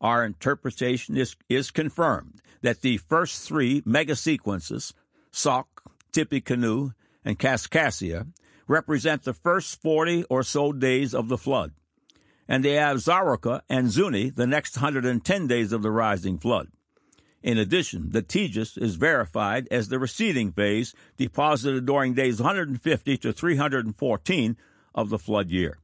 Our 0.00 0.24
interpretation 0.24 1.16
is, 1.16 1.36
is 1.48 1.70
confirmed 1.70 2.40
that 2.62 2.80
the 2.80 2.96
first 2.96 3.46
three 3.46 3.82
megasequences, 3.82 4.94
Sauk, 5.30 5.82
Tippecanoe, 6.10 6.92
and 7.22 7.38
Kaskaskia, 7.38 8.26
represent 8.66 9.24
the 9.24 9.34
first 9.34 9.80
40 9.82 10.24
or 10.30 10.42
so 10.42 10.72
days 10.72 11.14
of 11.14 11.28
the 11.28 11.36
flood, 11.36 11.72
and 12.48 12.64
the 12.64 12.70
Absaroka 12.70 13.60
and 13.68 13.90
Zuni 13.90 14.30
the 14.30 14.46
next 14.46 14.78
110 14.78 15.46
days 15.46 15.72
of 15.72 15.82
the 15.82 15.90
rising 15.90 16.38
flood. 16.38 16.68
In 17.42 17.56
addition, 17.56 18.10
the 18.10 18.22
Tejas 18.22 18.76
is 18.76 18.96
verified 18.96 19.66
as 19.70 19.88
the 19.88 19.98
receding 19.98 20.52
phase 20.52 20.94
deposited 21.16 21.86
during 21.86 22.12
days 22.12 22.40
150 22.40 23.16
to 23.18 23.32
314 23.32 24.56
of 24.94 25.08
the 25.08 25.18
flood 25.18 25.50
year. 25.50 25.78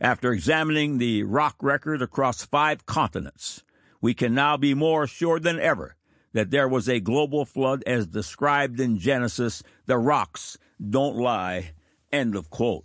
After 0.00 0.32
examining 0.32 0.98
the 0.98 1.22
rock 1.22 1.56
record 1.62 2.02
across 2.02 2.44
five 2.44 2.84
continents, 2.84 3.62
we 4.02 4.12
can 4.12 4.34
now 4.34 4.58
be 4.58 4.74
more 4.74 5.04
assured 5.04 5.42
than 5.42 5.58
ever 5.58 5.96
that 6.34 6.50
there 6.50 6.68
was 6.68 6.88
a 6.88 7.00
global 7.00 7.46
flood 7.46 7.82
as 7.86 8.06
described 8.06 8.78
in 8.78 8.98
Genesis. 8.98 9.62
The 9.86 9.96
rocks 9.96 10.58
don't 10.86 11.16
lie. 11.16 11.70
End 12.12 12.36
of 12.36 12.50
quote. 12.50 12.84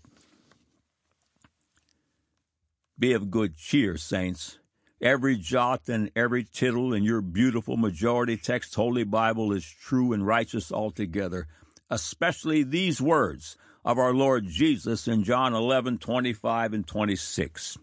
Be 2.97 3.11
of 3.13 3.31
good 3.31 3.57
cheer, 3.57 3.97
saints 3.97 4.59
Every 5.01 5.37
jot 5.37 5.87
and 5.87 6.11
every 6.13 6.43
tittle 6.43 6.93
in 6.93 7.03
your 7.03 7.21
beautiful 7.21 7.77
majority 7.77 8.35
text 8.35 8.75
Holy 8.75 9.05
Bible 9.05 9.53
is 9.53 9.65
true 9.65 10.11
and 10.11 10.27
righteous 10.27 10.73
altogether, 10.73 11.47
especially 11.89 12.63
these 12.63 13.01
words 13.01 13.55
of 13.85 13.97
our 13.97 14.13
Lord 14.13 14.45
Jesus 14.49 15.07
in 15.07 15.23
John 15.23 15.53
11, 15.53 15.99
25 15.99 16.73
and 16.73 16.85
26. 16.85 17.77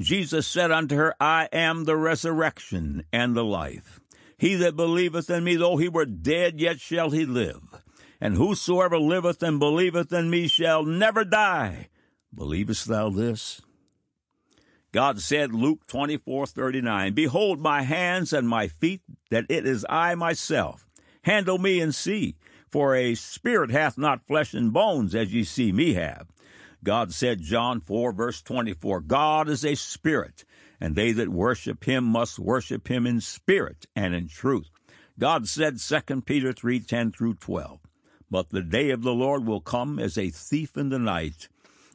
Jesus 0.00 0.46
said 0.48 0.72
unto 0.72 0.96
her, 0.96 1.14
I 1.20 1.48
am 1.52 1.84
the 1.84 1.96
resurrection 1.96 3.04
and 3.12 3.36
the 3.36 3.44
life. 3.44 4.00
He 4.36 4.56
that 4.56 4.74
believeth 4.74 5.30
in 5.30 5.44
me, 5.44 5.54
though 5.54 5.76
he 5.76 5.88
were 5.88 6.06
dead, 6.06 6.60
yet 6.60 6.80
shall 6.80 7.10
he 7.10 7.26
live. 7.26 7.62
And 8.20 8.34
whosoever 8.34 8.98
liveth 8.98 9.40
and 9.42 9.60
believeth 9.60 10.12
in 10.12 10.30
me 10.30 10.48
shall 10.48 10.82
never 10.84 11.24
die. 11.24 11.90
Believest 12.34 12.88
thou 12.88 13.10
this? 13.10 13.62
God 14.92 15.20
said, 15.20 15.54
Luke 15.54 15.86
24 15.86 16.46
39, 16.46 17.14
Behold 17.14 17.60
my 17.60 17.82
hands 17.82 18.32
and 18.32 18.48
my 18.48 18.66
feet, 18.66 19.02
that 19.30 19.46
it 19.48 19.64
is 19.64 19.86
I 19.88 20.16
myself. 20.16 20.88
Handle 21.22 21.58
me 21.58 21.80
and 21.80 21.94
see, 21.94 22.34
for 22.68 22.96
a 22.96 23.14
spirit 23.14 23.70
hath 23.70 23.96
not 23.96 24.26
flesh 24.26 24.52
and 24.52 24.72
bones, 24.72 25.14
as 25.14 25.32
ye 25.32 25.44
see 25.44 25.70
me 25.70 25.94
have. 25.94 26.26
God 26.82 27.12
said, 27.12 27.42
John 27.42 27.80
4 27.80 28.12
verse 28.12 28.42
24, 28.42 29.02
God 29.02 29.48
is 29.48 29.64
a 29.64 29.76
spirit, 29.76 30.44
and 30.80 30.96
they 30.96 31.12
that 31.12 31.28
worship 31.28 31.84
him 31.84 32.04
must 32.04 32.38
worship 32.38 32.88
him 32.88 33.06
in 33.06 33.20
spirit 33.20 33.86
and 33.94 34.12
in 34.12 34.28
truth. 34.28 34.70
God 35.20 35.46
said, 35.46 35.78
2 35.78 36.22
Peter 36.22 36.52
3 36.52 36.80
10 36.80 37.12
through 37.12 37.34
12, 37.34 37.80
But 38.28 38.48
the 38.48 38.62
day 38.62 38.90
of 38.90 39.02
the 39.02 39.12
Lord 39.12 39.46
will 39.46 39.60
come 39.60 40.00
as 40.00 40.18
a 40.18 40.30
thief 40.30 40.76
in 40.76 40.88
the 40.88 40.98
night 40.98 41.48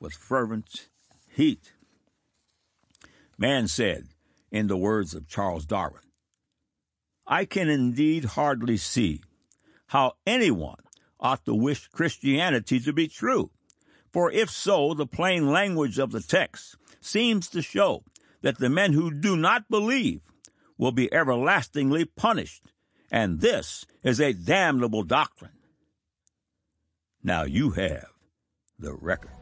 with 0.00 0.14
fervent 0.14 0.88
heat. 1.28 1.72
Man 3.38 3.68
said, 3.68 4.08
in 4.50 4.66
the 4.66 4.76
words 4.76 5.14
of 5.14 5.28
Charles 5.28 5.66
Darwin, 5.66 6.02
I 7.26 7.44
can 7.44 7.68
indeed 7.68 8.24
hardly 8.24 8.76
see 8.76 9.22
how 9.86 10.14
anyone 10.26 10.82
ought 11.20 11.44
to 11.44 11.54
wish 11.54 11.88
Christianity 11.88 12.80
to 12.80 12.92
be 12.92 13.06
true. 13.06 13.50
For 14.12 14.32
if 14.32 14.50
so, 14.50 14.94
the 14.94 15.06
plain 15.06 15.52
language 15.52 15.98
of 15.98 16.10
the 16.10 16.20
text 16.20 16.76
seems 17.00 17.48
to 17.50 17.62
show 17.62 18.02
that 18.42 18.58
the 18.58 18.68
men 18.68 18.92
who 18.92 19.12
do 19.12 19.36
not 19.36 19.68
believe 19.68 20.22
will 20.76 20.92
be 20.92 21.12
everlastingly 21.12 22.06
punished, 22.06 22.72
and 23.12 23.40
this 23.40 23.84
is 24.02 24.20
a 24.20 24.32
damnable 24.32 25.02
doctrine. 25.02 25.52
Now 27.22 27.44
you 27.44 27.70
have 27.70 28.12
the 28.78 28.94
record. 28.94 29.39